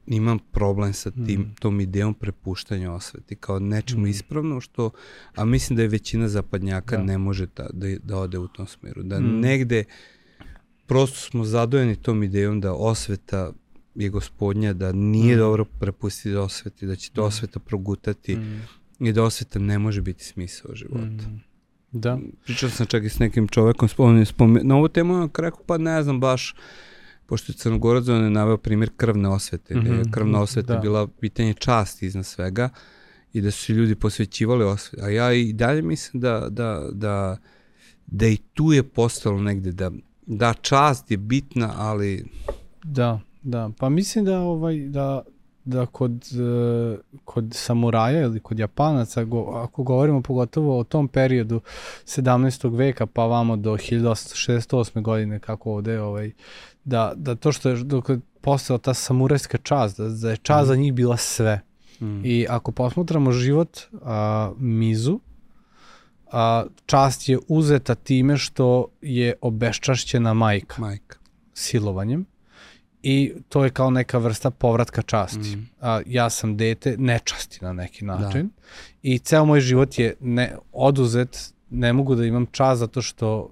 mm. 0.06 0.12
imam 0.12 0.38
problem 0.38 0.92
sa 0.92 1.10
tim 1.10 1.40
mm. 1.40 1.54
tom 1.60 1.80
idejom 1.80 2.14
prepuštanja 2.14 2.92
osveti 2.92 3.36
kao 3.36 3.58
nečemu 3.58 4.02
mm. 4.02 4.06
ispravno 4.06 4.60
što 4.60 4.90
a 5.34 5.44
mislim 5.44 5.76
da 5.76 5.82
je 5.82 5.88
većina 5.88 6.28
zapadnjaka 6.28 6.96
da. 6.96 7.02
ne 7.02 7.18
može 7.18 7.46
ta, 7.46 7.68
da, 7.72 7.86
da 8.02 8.18
ode 8.18 8.38
u 8.38 8.48
tom 8.48 8.66
smeru 8.66 9.02
da 9.02 9.20
mm. 9.20 9.40
negde 9.40 9.84
prosto 10.86 11.18
smo 11.30 11.44
zadojeni 11.44 11.96
tom 11.96 12.22
idejom 12.22 12.60
da 12.60 12.72
osveta 12.72 13.52
je 13.94 14.08
gospodnja, 14.08 14.72
da 14.72 14.92
nije 14.92 15.36
mm. 15.36 15.38
dobro 15.38 15.64
prepustiti 15.64 16.36
osveti, 16.36 16.86
da 16.86 16.96
će 16.96 17.10
to 17.10 17.22
mm. 17.22 17.24
osveta 17.24 17.60
progutati 17.60 18.36
mm. 18.36 18.62
i 19.00 19.12
da 19.12 19.22
osveta 19.22 19.58
ne 19.58 19.78
može 19.78 20.02
biti 20.02 20.24
smisao 20.24 20.74
života. 20.74 21.28
Mm. 21.28 21.42
Da. 21.92 22.18
Pričao 22.44 22.70
sam 22.70 22.86
čak 22.86 23.04
i 23.04 23.08
s 23.08 23.18
nekim 23.18 23.48
čovekom, 23.48 23.88
spomenuo 23.88 24.24
spome, 24.24 24.60
na 24.64 24.76
ovu 24.76 24.88
temu, 24.88 25.14
on 25.14 25.30
rekao, 25.38 25.60
pa 25.66 25.78
ne 25.78 26.02
znam 26.02 26.20
baš, 26.20 26.54
pošto 27.26 27.52
je 27.52 27.56
Crnogorac, 27.56 28.08
on 28.08 28.24
je 28.24 28.30
naveo 28.30 28.56
primjer 28.56 28.90
krvne 28.96 29.28
osvete, 29.28 29.74
mm 29.74 29.82
-hmm. 29.82 29.98
je 29.98 30.04
krvna 30.10 30.40
osveta 30.40 30.74
da. 30.74 30.80
bila 30.80 31.06
pitanje 31.06 31.54
časti 31.54 32.06
iznad 32.06 32.26
svega 32.26 32.68
i 33.32 33.40
da 33.40 33.50
su 33.50 33.72
ljudi 33.72 33.94
posvećivali 33.94 34.64
osvete. 34.64 35.04
A 35.04 35.08
ja 35.08 35.32
i 35.32 35.52
dalje 35.52 35.82
mislim 35.82 36.20
da, 36.20 36.48
da, 36.50 36.88
da, 36.92 37.36
da 38.06 38.26
i 38.26 38.36
tu 38.36 38.72
je 38.72 38.82
postalo 38.82 39.40
negde 39.40 39.72
da, 39.72 39.90
da 40.26 40.54
čast 40.54 41.10
je 41.10 41.16
bitna, 41.16 41.72
ali... 41.76 42.24
Da, 42.84 43.20
Da, 43.44 43.70
pa 43.78 43.88
mislim 43.88 44.24
da 44.24 44.40
ovaj 44.40 44.78
da 44.78 45.22
da 45.64 45.86
kod, 45.86 46.12
uh, 46.12 46.98
kod 47.24 47.52
samuraja 47.54 48.20
ili 48.20 48.40
kod 48.40 48.58
japanaca, 48.58 49.24
go, 49.24 49.50
ako 49.54 49.82
govorimo 49.82 50.22
pogotovo 50.22 50.78
o 50.78 50.84
tom 50.84 51.08
periodu 51.08 51.60
17. 52.06 52.76
veka 52.76 53.06
pa 53.06 53.24
vamo 53.26 53.56
do 53.56 53.72
1868. 53.72 55.02
godine 55.02 55.38
kako 55.38 55.72
ovde, 55.72 56.00
ovaj, 56.00 56.32
da, 56.84 57.12
da 57.16 57.34
to 57.34 57.52
što 57.52 57.68
je 57.68 57.76
dok 57.76 58.08
je 58.08 58.20
postala 58.40 58.78
ta 58.78 58.94
samurajska 58.94 59.58
čast, 59.58 59.98
da, 59.98 60.08
da 60.08 60.30
je 60.30 60.36
čast 60.36 60.66
mm. 60.66 60.68
za 60.68 60.76
njih 60.76 60.92
bila 60.92 61.16
sve. 61.16 61.60
Mm. 62.00 62.24
I 62.24 62.46
ako 62.48 62.72
posmatramo 62.72 63.32
život 63.32 63.78
a, 64.02 64.52
Mizu, 64.58 65.20
a, 66.32 66.64
čast 66.86 67.28
je 67.28 67.38
uzeta 67.48 67.94
time 67.94 68.36
što 68.36 68.86
je 69.00 69.34
obeščašćena 69.40 70.34
majka. 70.34 70.80
Majka. 70.80 71.18
Silovanjem 71.54 72.33
i 73.06 73.32
to 73.48 73.64
je 73.64 73.70
kao 73.70 73.90
neka 73.90 74.18
vrsta 74.18 74.50
povratka 74.50 75.02
časti. 75.02 75.56
Mm. 75.56 75.68
A, 75.80 76.00
ja 76.06 76.30
sam 76.30 76.56
dete 76.56 76.96
nečasti 76.98 77.58
na 77.62 77.72
neki 77.72 78.04
da. 78.04 78.18
način 78.18 78.42
da. 78.42 78.62
i 79.02 79.18
ceo 79.18 79.44
moj 79.44 79.60
život 79.60 79.98
je 79.98 80.14
ne, 80.20 80.56
oduzet, 80.72 81.52
ne 81.70 81.92
mogu 81.92 82.14
da 82.14 82.24
imam 82.24 82.46
čast 82.46 82.78
zato 82.78 83.02
što 83.02 83.50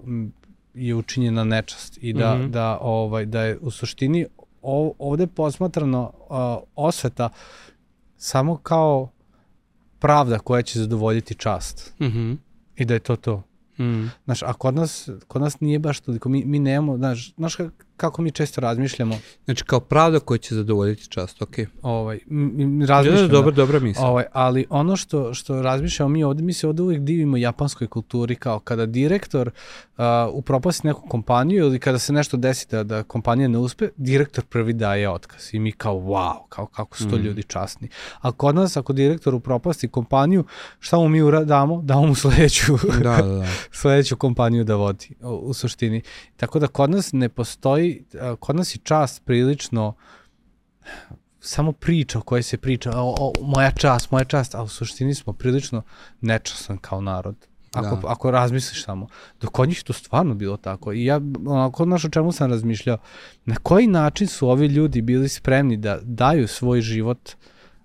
je 0.73 0.95
učinjena 0.95 1.43
nečast 1.43 1.97
i 2.01 2.13
da, 2.13 2.35
mm 2.35 2.41
-hmm. 2.41 2.49
da, 2.49 2.77
ovaj, 2.81 3.25
da 3.25 3.41
je 3.41 3.57
u 3.61 3.71
suštini 3.71 4.25
ov, 4.61 4.91
ovde 4.99 5.27
posmatrano 5.27 6.11
uh, 6.13 6.37
osveta 6.75 7.29
samo 8.17 8.57
kao 8.57 9.09
pravda 9.99 10.39
koja 10.39 10.61
će 10.61 10.79
zadovoljiti 10.79 11.35
čast. 11.35 11.93
Mm 11.99 12.05
-hmm. 12.05 12.37
I 12.75 12.85
da 12.85 12.93
je 12.93 12.99
to 12.99 13.15
to. 13.15 13.43
Mm. 13.79 14.05
Znaš, 14.25 14.43
a 14.43 14.53
kod 14.53 14.75
nas, 14.75 15.09
kod 15.27 15.41
nas 15.41 15.59
nije 15.59 15.79
baš 15.79 15.99
toliko, 15.99 16.29
mi, 16.29 16.45
mi 16.45 16.59
nemamo, 16.59 16.97
znaš, 16.97 17.33
znaš 17.35 17.57
kako 18.03 18.21
mi 18.21 18.31
često 18.31 18.61
razmišljamo. 18.61 19.19
Znači 19.45 19.63
kao 19.63 19.79
pravda 19.79 20.19
koja 20.19 20.37
će 20.37 20.55
zadovoljiti 20.55 21.07
čast, 21.07 21.41
ok. 21.41 21.55
Ovaj, 21.81 22.19
mi 22.27 22.85
razmišljamo. 22.85 23.27
Da, 23.27 23.33
dobro, 23.33 23.51
dobra 23.51 23.79
misla. 23.79 24.07
Ovaj, 24.07 24.25
ali 24.31 24.65
ono 24.69 24.95
što, 24.95 25.33
što 25.33 25.61
razmišljamo 25.61 26.09
mi 26.09 26.23
ovde, 26.23 26.43
mi 26.43 26.53
se 26.53 26.67
ovde 26.67 26.81
uvijek 26.81 27.01
divimo 27.01 27.37
japanskoj 27.37 27.87
kulturi, 27.87 28.35
kao 28.35 28.59
kada 28.59 28.85
direktor 28.85 29.51
uh, 29.97 30.03
upropasti 30.33 30.87
neku 30.87 31.07
kompaniju 31.07 31.65
ili 31.65 31.79
kada 31.79 31.99
se 31.99 32.13
nešto 32.13 32.37
desi 32.37 32.67
da, 32.71 32.83
da 32.83 33.03
kompanija 33.03 33.47
ne 33.47 33.57
uspe, 33.57 33.89
direktor 33.97 34.43
prvi 34.45 34.73
daje 34.73 35.09
otkaz 35.09 35.53
i 35.53 35.59
mi 35.59 35.71
kao 35.71 35.95
wow, 35.95 36.35
kao 36.49 36.65
kako 36.65 36.97
su 36.97 37.09
to 37.09 37.15
mm. 37.15 37.21
ljudi 37.21 37.43
časni. 37.43 37.87
A 38.21 38.31
kod 38.31 38.55
nas 38.55 38.77
ako 38.77 38.93
direktor 38.93 39.35
upropasti 39.35 39.87
kompaniju, 39.87 40.43
šta 40.79 40.97
mu 40.97 41.09
mi 41.09 41.21
uradamo? 41.21 41.81
Damo 41.81 42.07
mu 42.07 42.15
sledeću, 42.23 42.77
da, 43.03 43.17
da, 43.17 43.21
da. 43.21 43.45
sledeću 43.81 44.15
kompaniju 44.15 44.63
da 44.63 44.75
vodi 44.75 45.09
u, 45.21 45.27
u 45.27 45.53
suštini. 45.53 46.01
Tako 46.37 46.59
da 46.59 46.67
kod 46.67 46.89
nas 46.89 47.13
ne 47.13 47.29
postoji 47.29 47.92
kod 48.39 48.55
nas 48.55 48.75
je 48.75 48.79
čast 48.83 49.25
prilično 49.25 49.93
samo 51.39 51.71
priča 51.71 52.19
o 52.19 52.21
kojoj 52.21 52.43
se 52.43 52.57
priča, 52.57 52.91
o, 52.95 53.15
o, 53.19 53.33
moja 53.41 53.71
čast, 53.71 54.11
moja 54.11 54.25
čast, 54.25 54.55
a 54.55 54.63
u 54.63 54.67
suštini 54.67 55.15
smo 55.15 55.33
prilično 55.33 55.81
nečasan 56.21 56.77
kao 56.77 57.01
narod. 57.01 57.35
Ako, 57.73 57.95
da. 57.95 58.07
ako 58.07 58.31
razmisliš 58.31 58.83
samo. 58.83 59.07
Dok 59.41 59.51
kod 59.51 59.69
njih 59.69 59.83
to 59.83 59.93
stvarno 59.93 60.35
bilo 60.35 60.57
tako. 60.57 60.93
I 60.93 61.05
ja, 61.05 61.21
onako, 61.47 61.83
znaš 61.83 62.05
o 62.05 62.09
čemu 62.09 62.31
sam 62.31 62.51
razmišljao, 62.51 62.97
na 63.45 63.55
koji 63.55 63.87
način 63.87 64.27
su 64.27 64.49
ovi 64.49 64.67
ljudi 64.67 65.01
bili 65.01 65.29
spremni 65.29 65.77
da 65.77 65.99
daju 66.01 66.47
svoj 66.47 66.81
život 66.81 67.29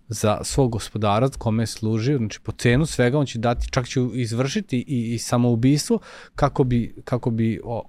za 0.09 0.40
svog 0.44 0.71
gospodara 0.71 1.29
kome 1.38 1.62
je 1.62 1.66
služio, 1.66 2.18
znači 2.18 2.40
po 2.40 2.53
cenu 2.53 2.87
svega 2.87 3.18
on 3.18 3.27
će 3.27 3.38
dati, 3.38 3.68
čak 3.71 3.88
će 3.88 4.01
izvršiti 4.12 4.85
i, 4.87 5.14
i 5.14 5.18
samoubistvo 5.18 5.99
kako 6.35 6.64
bi, 6.64 6.94
kako 7.05 7.31
bi 7.31 7.61
o, 7.64 7.85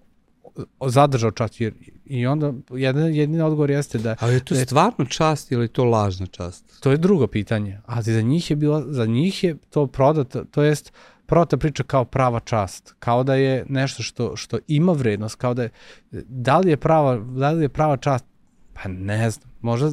zadržao 0.88 1.32
čast 1.32 1.62
jer 1.62 1.74
i 2.06 2.28
onda 2.28 2.54
jedan 2.72 3.16
jedini 3.16 3.42
odgovor 3.42 3.72
jeste 3.72 3.98
da 3.98 4.16
Ali 4.20 4.34
je 4.34 4.46
to 4.46 4.54
da 4.54 4.60
je, 4.60 4.66
stvarno 4.66 5.06
čast 5.06 5.52
ili 5.52 5.64
je 5.64 5.68
to 5.68 5.84
lažna 5.84 6.26
čast? 6.26 6.80
To 6.80 6.92
je 6.92 6.98
drugo 6.98 7.28
pitanje, 7.28 7.80
ali 7.86 8.04
za 8.04 8.22
njih 8.22 8.50
je 8.50 8.56
bilo 8.56 8.84
za 8.88 9.06
njih 9.06 9.44
je 9.44 9.56
to 9.70 9.88
prodato, 9.88 10.44
to 10.44 10.64
jest 10.64 10.94
prodata 11.26 11.58
priča 11.58 11.84
kao 11.84 12.06
prava 12.06 12.40
čast, 12.40 12.96
kao 13.00 13.24
da 13.24 13.36
je 13.36 13.66
nešto 13.70 14.04
što 14.04 14.36
što 14.36 14.58
ima 14.68 14.92
vrednost, 14.92 15.36
kao 15.36 15.54
da 15.54 15.64
je 15.64 15.70
da 16.12 16.58
li 16.58 16.70
je 16.70 16.78
prava 16.78 17.18
da 17.18 17.52
li 17.52 17.62
je 17.64 17.70
prava 17.70 17.98
čast 17.98 18.26
pa 18.74 18.90
ne 18.90 19.30
znam, 19.30 19.50
možda 19.62 19.92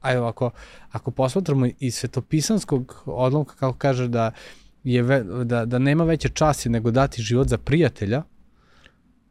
ajde 0.00 0.20
ako 0.20 0.50
ako 0.90 1.10
posmatramo 1.10 1.66
iz 1.78 1.94
svetopisanskog 1.94 3.02
odlomka 3.06 3.54
kako 3.54 3.78
kaže 3.78 4.08
da 4.08 4.30
je 4.84 5.02
da 5.44 5.64
da 5.64 5.78
nema 5.78 6.04
veće 6.04 6.28
časti 6.28 6.68
nego 6.68 6.90
dati 6.90 7.22
život 7.22 7.48
za 7.48 7.58
prijatelja, 7.58 8.22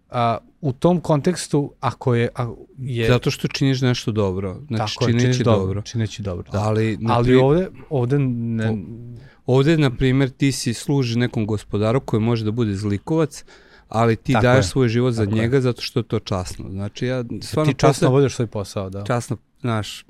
a, 0.10 0.38
u 0.62 0.74
tom 0.74 1.00
kontekstu, 1.00 1.74
ako 1.80 2.16
je... 2.16 2.30
A, 2.36 2.54
je 2.78 3.08
Zato 3.08 3.32
što 3.32 3.48
činiš 3.48 3.82
nešto 3.82 4.12
dobro. 4.12 4.62
Znači, 4.68 4.96
tako 4.96 5.06
čineći 5.06 5.24
činiš 5.24 5.38
dobro. 5.38 5.60
dobro. 5.60 5.82
Čineći 5.82 6.22
dobro. 6.22 6.52
Da. 6.52 6.60
Ali, 6.60 7.00
Ali 7.10 7.36
ovde, 7.36 7.68
ovde 7.90 8.20
ne... 8.20 8.78
Ovde, 9.46 9.78
na 9.78 9.96
primjer, 9.96 10.30
ti 10.30 10.52
si 10.52 10.74
služi 10.74 11.20
nekom 11.20 11.46
gospodaru 11.46 12.00
koji 12.00 12.22
može 12.22 12.46
da 12.46 12.52
bude 12.52 12.76
zlikovac, 12.76 13.44
ali 13.90 14.16
ti 14.16 14.34
tako 14.34 14.44
daješ 14.44 14.66
je. 14.66 14.70
svoj 14.70 14.90
život 14.90 15.14
za 15.14 15.26
tako 15.26 15.36
njega 15.36 15.58
je. 15.58 15.62
zato 15.62 15.82
što 15.82 16.00
je 16.00 16.04
to 16.04 16.20
časno. 16.20 16.70
Znači, 16.70 17.06
ja 17.06 17.24
stvarno... 17.42 17.74
Ti 17.74 17.80
časno 17.80 18.10
vodiš 18.10 18.36
svoj 18.36 18.48
posao, 18.48 18.90
da. 18.90 19.04
Časno, 19.04 19.38
znaš, 19.62 20.06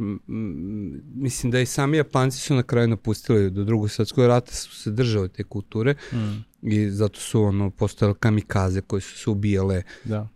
mislim 1.16 1.52
da 1.52 1.60
i 1.60 1.66
sami 1.66 1.98
Japanci 1.98 2.40
su 2.40 2.56
na 2.56 2.64
kraju 2.64 2.88
napustili 2.88 3.52
do 3.52 3.64
drugog 3.64 3.92
svetskog 3.92 4.26
rata 4.26 4.52
su 4.52 4.76
se 4.76 4.92
držali 4.92 5.30
te 5.30 5.44
kulture. 5.44 5.96
Mm 6.14 6.47
i 6.62 6.89
zato 6.89 7.20
su 7.20 7.41
ono 7.41 7.70
postojale 7.70 8.15
kamikaze 8.20 8.82
koje 8.82 9.02
su 9.02 9.17
se 9.17 9.30
ubijale 9.30 9.84
da. 10.04 10.28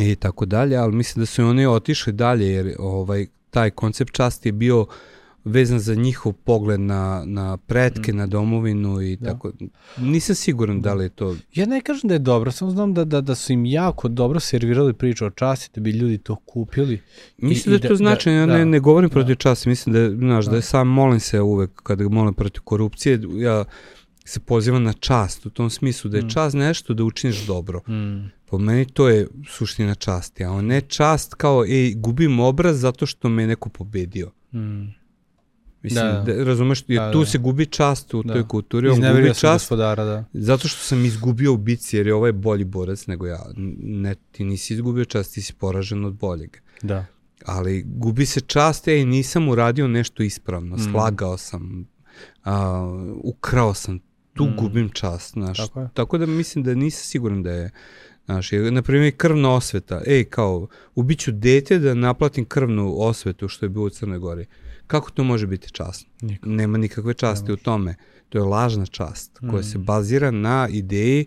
i 0.00 0.16
tako 0.16 0.46
dalje, 0.46 0.76
ali 0.76 0.96
mislim 0.96 1.22
da 1.22 1.26
su 1.26 1.44
oni 1.44 1.66
otišli 1.66 2.12
dalje 2.12 2.46
jer 2.46 2.76
ovaj 2.78 3.26
taj 3.50 3.70
koncept 3.70 4.12
časti 4.12 4.48
je 4.48 4.52
bio 4.52 4.86
vezan 5.44 5.78
za 5.78 5.94
njihov 5.94 6.32
pogled 6.32 6.80
na, 6.80 7.22
na 7.26 7.56
pretke, 7.56 8.12
mm. 8.12 8.16
na 8.16 8.26
domovinu 8.26 9.00
i 9.00 9.16
da. 9.16 9.32
tako. 9.32 9.52
Nisam 9.98 10.34
siguran 10.34 10.80
da 10.80 10.94
li 10.94 11.04
je 11.04 11.08
to... 11.08 11.36
Ja 11.54 11.66
ne 11.66 11.80
kažem 11.80 12.08
da 12.08 12.14
je 12.14 12.18
dobro, 12.18 12.52
samo 12.52 12.70
znam 12.70 12.94
da, 12.94 13.04
da, 13.04 13.20
da 13.20 13.34
su 13.34 13.52
im 13.52 13.66
jako 13.66 14.08
dobro 14.08 14.40
servirali 14.40 14.92
priču 14.92 15.26
o 15.26 15.30
časti, 15.30 15.70
da 15.74 15.80
bi 15.80 15.90
ljudi 15.90 16.18
to 16.18 16.36
kupili. 16.36 17.00
Mislim 17.38 17.72
da 17.72 17.76
je 17.76 17.80
to 17.80 17.88
da, 17.88 17.96
značajno, 17.96 18.40
ja 18.40 18.46
da, 18.46 18.58
ne, 18.58 18.64
ne 18.64 18.80
govorim 18.80 19.08
da. 19.08 19.14
protiv 19.14 19.34
časti, 19.34 19.68
mislim 19.68 19.92
da, 19.92 20.10
znaš, 20.26 20.44
da. 20.44 20.50
da 20.50 20.56
je 20.56 20.62
sam 20.62 20.88
molim 20.88 21.20
se 21.20 21.40
uvek 21.40 21.70
kada 21.82 22.08
molim 22.08 22.34
protiv 22.34 22.62
korupcije, 22.62 23.20
ja 23.34 23.64
se 24.30 24.40
poziva 24.40 24.78
na 24.78 24.92
čast, 24.92 25.46
u 25.46 25.50
tom 25.50 25.70
smislu 25.70 26.10
da 26.10 26.16
je 26.16 26.24
mm. 26.24 26.28
čast 26.28 26.56
nešto 26.56 26.94
da 26.94 27.04
učiniš 27.04 27.46
dobro. 27.46 27.80
Mm. 27.88 28.30
Po 28.46 28.58
meni 28.58 28.84
to 28.84 29.08
je 29.08 29.26
suština 29.48 29.94
časti, 29.94 30.44
a 30.44 30.62
ne 30.62 30.80
čast 30.80 31.34
kao, 31.34 31.64
ej, 31.64 31.94
gubim 31.94 32.40
obraz 32.40 32.80
zato 32.80 33.06
što 33.06 33.28
me 33.28 33.46
neko 33.46 33.68
pobedio. 33.68 34.30
Mm. 34.52 35.00
Mislim, 35.82 36.04
da, 36.04 36.22
da, 36.26 36.44
razumeš, 36.44 36.84
jer 36.88 37.00
da, 37.00 37.12
tu 37.12 37.20
da. 37.20 37.26
se 37.26 37.38
gubi 37.38 37.66
čast 37.66 38.14
u 38.14 38.22
da. 38.22 38.32
toj 38.32 38.48
kulturi, 38.48 38.88
on 38.88 39.00
gubi 39.00 39.34
čast 39.34 39.64
gospodara, 39.64 40.04
da. 40.04 40.24
zato 40.32 40.68
što 40.68 40.78
sam 40.78 41.04
izgubio 41.04 41.52
u 41.52 41.56
bici, 41.56 41.96
jer 41.96 42.06
je 42.06 42.14
ovaj 42.14 42.32
bolji 42.32 42.64
borac 42.64 43.06
nego 43.06 43.26
ja. 43.26 43.46
Ne, 43.56 44.14
ti 44.32 44.44
nisi 44.44 44.74
izgubio 44.74 45.04
čast, 45.04 45.34
ti 45.34 45.42
si 45.42 45.54
poražen 45.54 46.04
od 46.04 46.12
boljeg. 46.12 46.56
Da. 46.82 47.06
Ali 47.44 47.82
gubi 47.86 48.26
se 48.26 48.40
čast, 48.40 48.88
ej, 48.88 49.04
nisam 49.04 49.48
uradio 49.48 49.88
nešto 49.88 50.22
ispravno, 50.22 50.76
mm. 50.76 50.90
slagao 50.92 51.36
sam, 51.38 51.86
a, 52.44 52.86
ukrao 53.24 53.74
sam 53.74 54.00
tu 54.34 54.44
mm. 54.44 54.56
gubim 54.56 54.88
čast, 54.88 55.32
znaš. 55.32 55.58
Tako, 55.58 55.88
Tako 55.94 56.18
da 56.18 56.26
mislim 56.26 56.64
da 56.64 56.74
nisam 56.74 57.04
siguran 57.04 57.42
da 57.42 57.50
je 57.50 57.70
Znaš, 58.30 58.52
je, 58.52 58.70
na 58.70 58.82
primjer, 58.82 59.16
krvna 59.16 59.54
osveta. 59.54 60.02
Ej, 60.06 60.24
kao, 60.24 60.66
ubiću 60.94 61.32
dete 61.32 61.78
da 61.78 61.94
naplatim 61.94 62.44
krvnu 62.44 62.94
osvetu 62.98 63.48
što 63.48 63.66
je 63.66 63.70
bilo 63.70 63.86
u 63.86 63.90
Crnoj 63.90 64.18
Gori. 64.18 64.46
Kako 64.86 65.10
to 65.10 65.24
može 65.24 65.46
biti 65.46 65.70
čast? 65.70 66.06
Nikak. 66.20 66.46
Nema 66.46 66.78
nikakve 66.78 67.14
časti 67.14 67.44
Nema. 67.44 67.54
u 67.54 67.56
tome. 67.56 67.94
To 68.28 68.38
je 68.38 68.44
lažna 68.44 68.86
čast 68.86 69.40
mm. 69.42 69.50
koja 69.50 69.62
se 69.62 69.78
bazira 69.78 70.30
na 70.30 70.68
ideji 70.70 71.26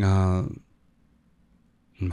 a, 0.00 0.44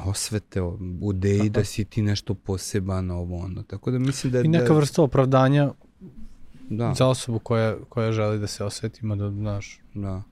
osvete, 0.06 0.62
u 1.02 1.12
ideji 1.14 1.50
da 1.50 1.64
si 1.64 1.86
ti 1.86 2.02
nešto 2.02 2.34
poseban, 2.34 3.12
ovo 3.12 3.38
ono. 3.38 3.64
Tako 3.64 3.92
da 3.92 4.00
mislim 4.00 4.34
da... 4.34 4.42
I 4.42 4.48
neka 4.48 4.74
da, 4.74 4.74
vrsta 4.74 5.02
opravdanja 5.02 5.72
da. 6.70 6.94
za 6.94 7.08
osobu 7.08 7.40
koja, 7.40 7.78
koja 7.90 8.12
želi 8.12 8.40
da 8.40 8.48
se 8.48 8.64
osvetimo, 8.64 9.16
da, 9.16 9.32
znaš, 9.32 9.80
da. 9.96 10.24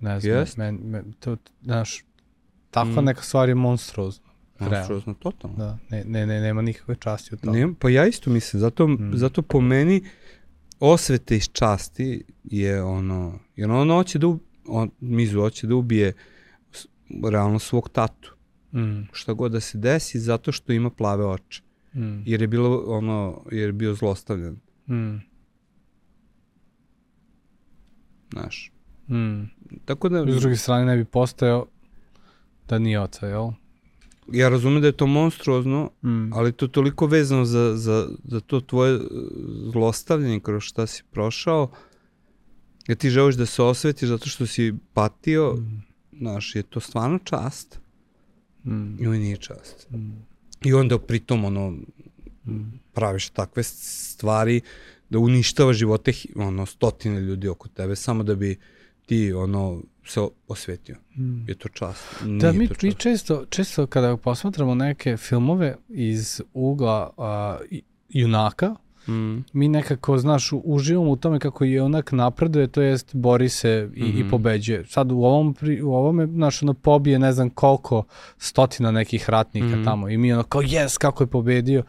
ne 0.00 0.20
znam, 0.20 0.34
yes. 0.34 0.58
men, 0.58 0.78
men, 0.82 1.12
to, 1.20 1.36
znaš, 1.62 2.04
takva 2.70 3.02
mm. 3.02 3.04
neka 3.04 3.22
stvar 3.22 3.48
je 3.48 3.54
monstruozna. 3.54 4.26
Monstruozna, 4.58 5.14
totalno. 5.14 5.56
Da, 5.56 5.78
ne, 5.90 6.04
ne, 6.04 6.26
ne, 6.26 6.40
nema 6.40 6.62
nikakve 6.62 6.96
časti 6.96 7.34
u 7.34 7.38
tome. 7.38 7.66
Ne, 7.66 7.74
pa 7.78 7.90
ja 7.90 8.06
isto 8.06 8.30
mislim, 8.30 8.60
zato, 8.60 8.88
mm. 8.88 9.10
zato 9.14 9.42
po 9.42 9.60
meni 9.60 10.04
osvete 10.80 11.36
iz 11.36 11.48
časti 11.52 12.24
je 12.44 12.82
ono, 12.82 13.38
jer 13.56 13.70
on 13.70 13.90
hoće 13.90 14.18
da, 14.18 14.36
on, 14.66 14.90
Mizu 15.00 15.40
hoće 15.40 15.66
da 15.66 15.74
ubije 15.74 16.12
realno 17.30 17.58
svog 17.58 17.88
tatu. 17.88 18.36
Mm. 18.72 19.08
Šta 19.12 19.32
god 19.32 19.52
da 19.52 19.60
se 19.60 19.78
desi, 19.78 20.20
zato 20.20 20.52
što 20.52 20.72
ima 20.72 20.90
plave 20.90 21.26
oči. 21.26 21.62
Mm. 21.94 22.22
Jer 22.26 22.40
je 22.40 22.48
bilo 22.48 22.84
ono, 22.86 23.44
jer 23.50 23.68
je 23.68 23.72
bio 23.72 23.94
zlostavljan. 23.94 24.60
Mm 24.88 25.36
znaš. 28.32 28.72
Mm. 29.08 29.50
Tako 29.84 30.08
da... 30.08 30.24
S 30.32 30.40
druge 30.40 30.56
strane 30.56 30.84
ne 30.84 30.96
bi 30.96 31.04
postojao 31.04 31.66
da 32.68 32.78
nije 32.78 33.00
oca, 33.00 33.26
jel? 33.26 33.50
ja 34.32 34.48
razumem 34.48 34.80
da 34.80 34.86
je 34.86 34.92
to 34.92 35.06
monstruozno, 35.06 35.90
mm. 36.02 36.32
ali 36.32 36.52
to 36.52 36.68
toliko 36.68 37.06
vezano 37.06 37.44
za, 37.44 37.76
za, 37.76 38.08
za 38.24 38.40
to 38.40 38.60
tvoje 38.60 38.96
uh, 38.96 39.02
zlostavljanje 39.72 40.40
kroz 40.40 40.62
šta 40.62 40.86
si 40.86 41.02
prošao, 41.10 41.70
ja 42.88 42.94
ti 42.94 43.10
želiš 43.10 43.34
da 43.34 43.46
se 43.46 43.62
osvetiš 43.62 44.08
zato 44.08 44.28
što 44.28 44.46
si 44.46 44.74
patio, 44.94 45.54
mm. 45.54 45.82
znaš, 46.18 46.54
je 46.54 46.62
to 46.62 46.80
stvarno 46.80 47.18
čast. 47.18 47.80
Mm. 48.64 49.02
I 49.02 49.06
ovo 49.06 49.16
nije 49.16 49.36
čast. 49.36 49.90
Mm. 49.90 50.12
I 50.64 50.72
onda 50.72 50.98
pritom, 50.98 51.44
ono, 51.44 51.70
mm. 51.70 52.80
praviš 52.92 53.28
takve 53.28 53.62
stvari 53.62 54.60
da 55.10 55.18
uništava 55.18 55.72
živote 55.72 56.12
ono, 56.36 56.66
stotine 56.66 57.20
ljudi 57.20 57.48
oko 57.48 57.68
tebe 57.68 57.96
samo 57.96 58.22
da 58.22 58.34
bi 58.34 58.58
ti 59.06 59.32
ono 59.32 59.82
se 60.04 60.20
osvetio. 60.48 60.96
Mm. 61.16 61.48
Je 61.48 61.54
to 61.54 61.68
čast. 61.68 62.04
Nije 62.24 62.38
da, 62.38 62.52
mi, 62.52 62.68
mi 62.82 62.94
često, 62.94 63.44
često 63.48 63.86
kada 63.86 64.16
posmatramo 64.16 64.74
neke 64.74 65.16
filmove 65.16 65.76
iz 65.88 66.40
ugla 66.54 67.10
uh, 67.16 67.78
junaka, 68.08 68.74
mm. 69.08 69.44
mi 69.52 69.68
nekako, 69.68 70.18
znaš, 70.18 70.50
uživamo 70.64 71.10
u 71.10 71.16
tome 71.16 71.38
kako 71.38 71.64
je 71.64 71.82
onak 71.82 72.12
napreduje, 72.12 72.66
to 72.66 72.82
jest 72.82 73.14
bori 73.14 73.48
se 73.48 73.90
i, 73.94 74.02
mm. 74.02 74.06
i 74.06 74.20
mhm. 74.20 74.30
pobeđuje. 74.30 74.84
Sad 74.86 75.12
u 75.12 75.18
ovom, 75.18 75.54
pri, 75.54 75.82
u 75.82 75.94
ovome, 75.94 76.26
znaš, 76.26 76.62
ono 76.62 76.74
pobije 76.74 77.18
ne 77.18 77.32
znam 77.32 77.50
koliko 77.50 78.04
stotina 78.38 78.90
nekih 78.90 79.30
ratnika 79.30 79.76
mm. 79.76 79.84
tamo 79.84 80.08
i 80.08 80.18
mi 80.18 80.32
ono 80.32 80.42
kao, 80.42 80.62
jes, 80.62 80.98
kako 80.98 81.22
je 81.22 81.26
pobedio. 81.26 81.82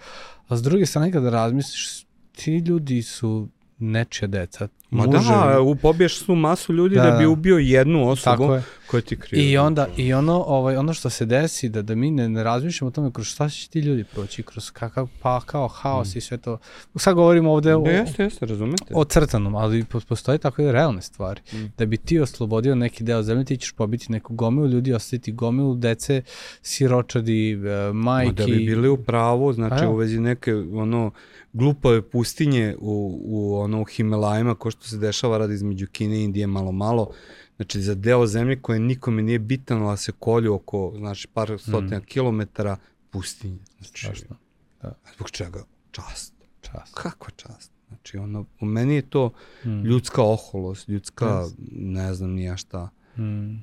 A 0.47 0.57
s 0.57 0.61
druge 0.61 0.85
strane, 0.85 1.11
kada 1.11 1.29
razmisliš, 1.29 2.05
ti 2.31 2.57
ljudi 2.57 3.01
su 3.01 3.47
nečija 3.79 4.27
deca. 4.27 4.67
Ma 4.89 5.05
muže, 5.05 5.29
da, 5.29 5.75
pobiješ 5.81 6.19
su 6.19 6.35
masu 6.35 6.73
ljudi 6.73 6.95
da, 6.95 7.11
da 7.11 7.17
bi 7.17 7.25
ubio 7.25 7.57
jednu 7.57 8.09
osobu 8.09 8.59
koja 8.87 9.01
ti 9.01 9.17
krivo. 9.19 9.43
I 9.43 9.57
onda 9.57 9.87
i 9.97 10.13
ono 10.13 10.43
ovaj 10.47 10.77
ono 10.77 10.93
što 10.93 11.09
se 11.09 11.25
desi 11.25 11.69
da 11.69 11.81
da 11.81 11.95
mi 11.95 12.11
ne, 12.11 12.29
ne 12.29 12.43
razmišljamo 12.43 12.87
o 12.87 12.91
tome 12.91 13.11
kroz 13.11 13.27
šta 13.27 13.49
će 13.49 13.69
ti 13.69 13.79
ljudi 13.79 14.03
proći 14.03 14.43
kroz 14.43 14.71
kakav 14.71 15.07
pa 15.21 15.41
kao 15.45 15.67
haos 15.67 16.15
mm. 16.15 16.17
i 16.17 16.21
sve 16.21 16.37
to. 16.37 16.57
Sad 16.95 17.15
govorimo 17.15 17.51
ovde 17.51 17.75
o, 17.75 17.85
jeste, 17.85 18.23
jeste, 18.23 18.45
razumete. 18.45 18.93
O 18.93 19.03
crtanom, 19.03 19.55
ali 19.55 19.85
postoji 20.09 20.39
tako 20.39 20.61
i 20.61 20.71
realne 20.71 21.01
stvari. 21.01 21.41
Mm. 21.53 21.65
Da 21.77 21.85
bi 21.85 21.97
ti 21.97 22.19
oslobodio 22.19 22.75
neki 22.75 23.03
deo 23.03 23.23
zemlje, 23.23 23.45
ti 23.45 23.57
ćeš 23.57 23.71
pobiti 23.71 24.11
neku 24.11 24.33
gomilu 24.33 24.67
ljudi, 24.67 24.93
ostaviti 24.93 25.31
gomilu 25.31 25.75
dece, 25.75 26.21
siročadi, 26.61 27.57
majki. 27.93 28.31
Ma 28.31 28.33
da 28.33 28.45
bi 28.45 28.65
bili 28.65 28.89
u 28.89 28.97
pravu, 28.97 29.53
znači 29.53 29.85
u 29.85 29.95
vezi 29.95 30.19
neke 30.19 30.55
ono 30.55 31.11
glupave 31.53 32.01
pustinje 32.01 32.75
u, 32.79 33.21
u 33.23 33.59
ono 33.59 33.81
u 33.81 33.85
Himalajima, 33.85 34.55
ko 34.55 34.71
što 34.79 34.87
se 34.87 34.97
dešava 34.97 35.37
radi 35.37 35.53
između 35.53 35.87
Kine 35.87 36.19
i 36.19 36.23
Indije 36.23 36.47
malo 36.47 36.71
malo, 36.71 37.11
znači 37.55 37.81
za 37.81 37.95
deo 37.95 38.27
zemlje 38.27 38.61
koje 38.61 38.79
nikome 38.79 39.21
nije 39.21 39.39
bitno, 39.39 39.89
da 39.89 39.97
se 39.97 40.11
kolju 40.19 40.53
oko 40.53 40.93
znači, 40.97 41.27
par 41.27 41.57
stotina 41.59 41.97
mm. 41.97 42.05
kilometara 42.05 42.77
pustinje. 43.09 43.59
Znači, 43.79 44.05
Strašno. 44.05 44.35
Da. 44.81 44.93
Zbog 45.15 45.31
čega? 45.31 45.63
Čast. 45.91 46.33
Čast. 46.61 46.93
Kakva 46.93 47.29
čast? 47.35 47.71
Znači, 47.87 48.17
ono, 48.17 48.45
u 48.59 48.65
meni 48.65 48.95
je 48.95 49.01
to 49.01 49.33
mm. 49.65 49.81
ljudska 49.85 50.21
oholost, 50.23 50.87
ljudska, 50.87 51.25
yes. 51.25 51.53
ne 51.71 52.13
znam 52.13 52.31
nija 52.31 52.57
šta. 52.57 52.89
Mm. 53.17 53.57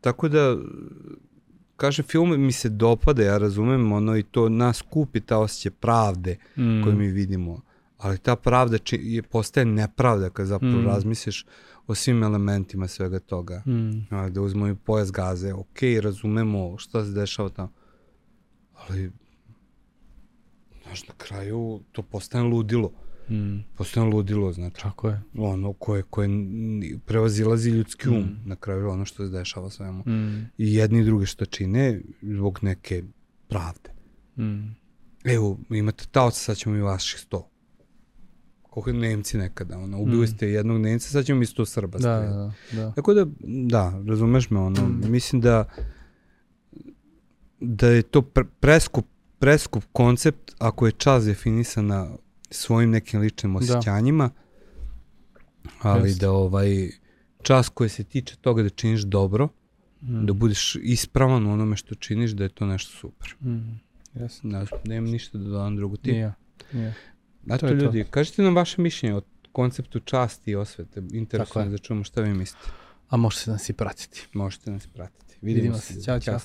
Tako 0.00 0.28
da, 0.28 0.56
kaže, 1.76 2.02
film 2.02 2.40
mi 2.40 2.52
se 2.52 2.68
dopada, 2.68 3.22
ja 3.22 3.38
razumem, 3.38 3.92
ono, 3.92 4.16
i 4.16 4.22
to 4.22 4.48
nas 4.48 4.82
kupi 4.82 5.20
ta 5.20 5.38
osjećaj 5.38 5.72
pravde 5.72 6.36
mm. 6.56 6.82
koju 6.82 6.96
mi 6.96 7.06
vidimo. 7.06 7.60
Ali 8.04 8.18
ta 8.18 8.36
pravda 8.36 8.78
či, 8.78 8.98
je, 9.02 9.22
postaje 9.22 9.64
nepravda 9.64 10.30
kad 10.30 10.46
zapravo 10.46 10.80
mm. 10.80 10.86
razmisliš 10.86 11.46
o 11.86 11.94
svim 11.94 12.22
elementima 12.22 12.88
svega 12.88 13.18
toga. 13.18 13.62
Mm. 13.66 14.30
Da 14.30 14.40
uzmemo 14.40 14.68
i 14.68 14.74
pojas 14.74 15.12
gaze, 15.12 15.52
ok, 15.52 15.78
razumemo 16.02 16.78
šta 16.78 17.04
se 17.04 17.10
dešava 17.10 17.48
tamo. 17.48 17.72
Ali, 18.74 19.10
znaš, 20.82 21.08
na 21.08 21.14
kraju 21.16 21.80
to 21.92 22.02
postane 22.02 22.44
ludilo. 22.48 22.92
Mm. 23.30 23.58
Postane 23.76 24.06
ludilo, 24.06 24.52
znači. 24.52 24.82
Tako 24.82 25.08
je. 25.08 25.22
Ono 25.38 25.72
koje, 25.72 26.02
koje 26.02 26.28
prevazilazi 27.06 27.70
ljudski 27.70 28.08
um, 28.08 28.16
mm. 28.16 28.40
na 28.44 28.56
kraju 28.56 28.88
ono 28.88 29.04
što 29.04 29.24
se 29.24 29.32
dešava 29.32 29.70
svemu. 29.70 30.02
Mm. 30.06 30.50
I 30.58 30.74
jedni 30.74 31.00
i 31.00 31.04
drugi 31.04 31.26
što 31.26 31.44
čine 31.44 32.00
zbog 32.22 32.58
neke 32.62 33.02
pravde. 33.48 33.90
Mm. 34.38 34.76
Evo, 35.24 35.58
imate 35.70 36.04
taoca, 36.10 36.38
sad 36.38 36.56
ćemo 36.56 36.76
i 36.76 36.80
vaših 36.80 37.20
sto. 37.20 37.53
Koliko 38.74 38.92
Nemci 38.92 39.38
nekada, 39.38 39.78
ono, 39.78 40.00
ubili 40.00 40.24
mm. 40.24 40.26
ste 40.26 40.48
jednog 40.48 40.80
Nemca, 40.80 41.08
sad 41.08 41.24
ćemo 41.24 41.38
mi 41.38 41.46
sto 41.46 41.66
Srba. 41.66 41.98
Da, 41.98 42.20
da, 42.20 42.52
da. 42.72 42.92
Tako 42.92 43.14
da, 43.14 43.26
da, 43.70 44.02
razumeš 44.08 44.50
me, 44.50 44.60
ono, 44.60 44.82
mm. 44.82 45.10
mislim 45.10 45.40
da 45.40 45.64
da 47.60 47.88
je 47.88 48.02
to 48.02 48.22
pre, 48.22 48.44
preskup, 48.60 49.06
preskup 49.38 49.84
koncept 49.92 50.52
ako 50.58 50.86
je 50.86 50.92
čas 50.92 51.24
definisana 51.24 52.10
svojim 52.50 52.90
nekim 52.90 53.20
ličnim 53.20 53.52
da. 53.52 53.58
osjećanjima, 53.58 54.30
da. 55.64 55.70
ali 55.82 56.08
Just. 56.08 56.20
da 56.20 56.30
ovaj 56.30 56.90
čas 57.42 57.68
koji 57.68 57.90
se 57.90 58.04
tiče 58.04 58.36
toga 58.36 58.62
da 58.62 58.68
činiš 58.68 59.02
dobro, 59.02 59.48
mm. 60.02 60.26
da 60.26 60.32
budeš 60.32 60.76
ispravan 60.82 61.46
u 61.46 61.52
onome 61.52 61.76
što 61.76 61.94
činiš, 61.94 62.30
da 62.30 62.42
je 62.44 62.48
to 62.48 62.66
nešto 62.66 62.92
super. 62.98 63.34
Mm. 63.40 63.80
Yes. 64.14 64.40
Da, 64.42 64.66
nemam 64.84 65.10
ništa 65.10 65.38
da 65.38 65.44
dodam 65.44 65.76
drugo 65.76 65.96
ti. 65.96 66.12
Nije. 66.12 66.32
Nije. 66.72 66.94
Dakle, 67.46 67.68
to 67.68 67.74
ljudi, 67.74 68.04
to. 68.04 68.10
kažite 68.10 68.42
nam 68.42 68.54
vaše 68.54 68.82
mišljenje 68.82 69.16
o 69.16 69.22
konceptu 69.52 70.00
časti 70.00 70.50
i 70.50 70.56
osvete. 70.56 71.02
Interesuje 71.12 71.64
da 71.64 71.78
čujemo 71.78 72.04
šta 72.04 72.20
vi 72.20 72.34
mislite. 72.34 72.64
A 73.08 73.16
možete 73.16 73.50
nas 73.50 73.68
i 73.68 73.72
pratiti. 73.72 74.26
Možete 74.32 74.70
nas 74.70 74.84
i 74.84 74.88
pratiti. 74.88 75.36
Vidimo, 75.42 75.62
Vidimo 75.62 75.78
se. 75.78 76.02
Ćao, 76.02 76.20
čao. 76.20 76.38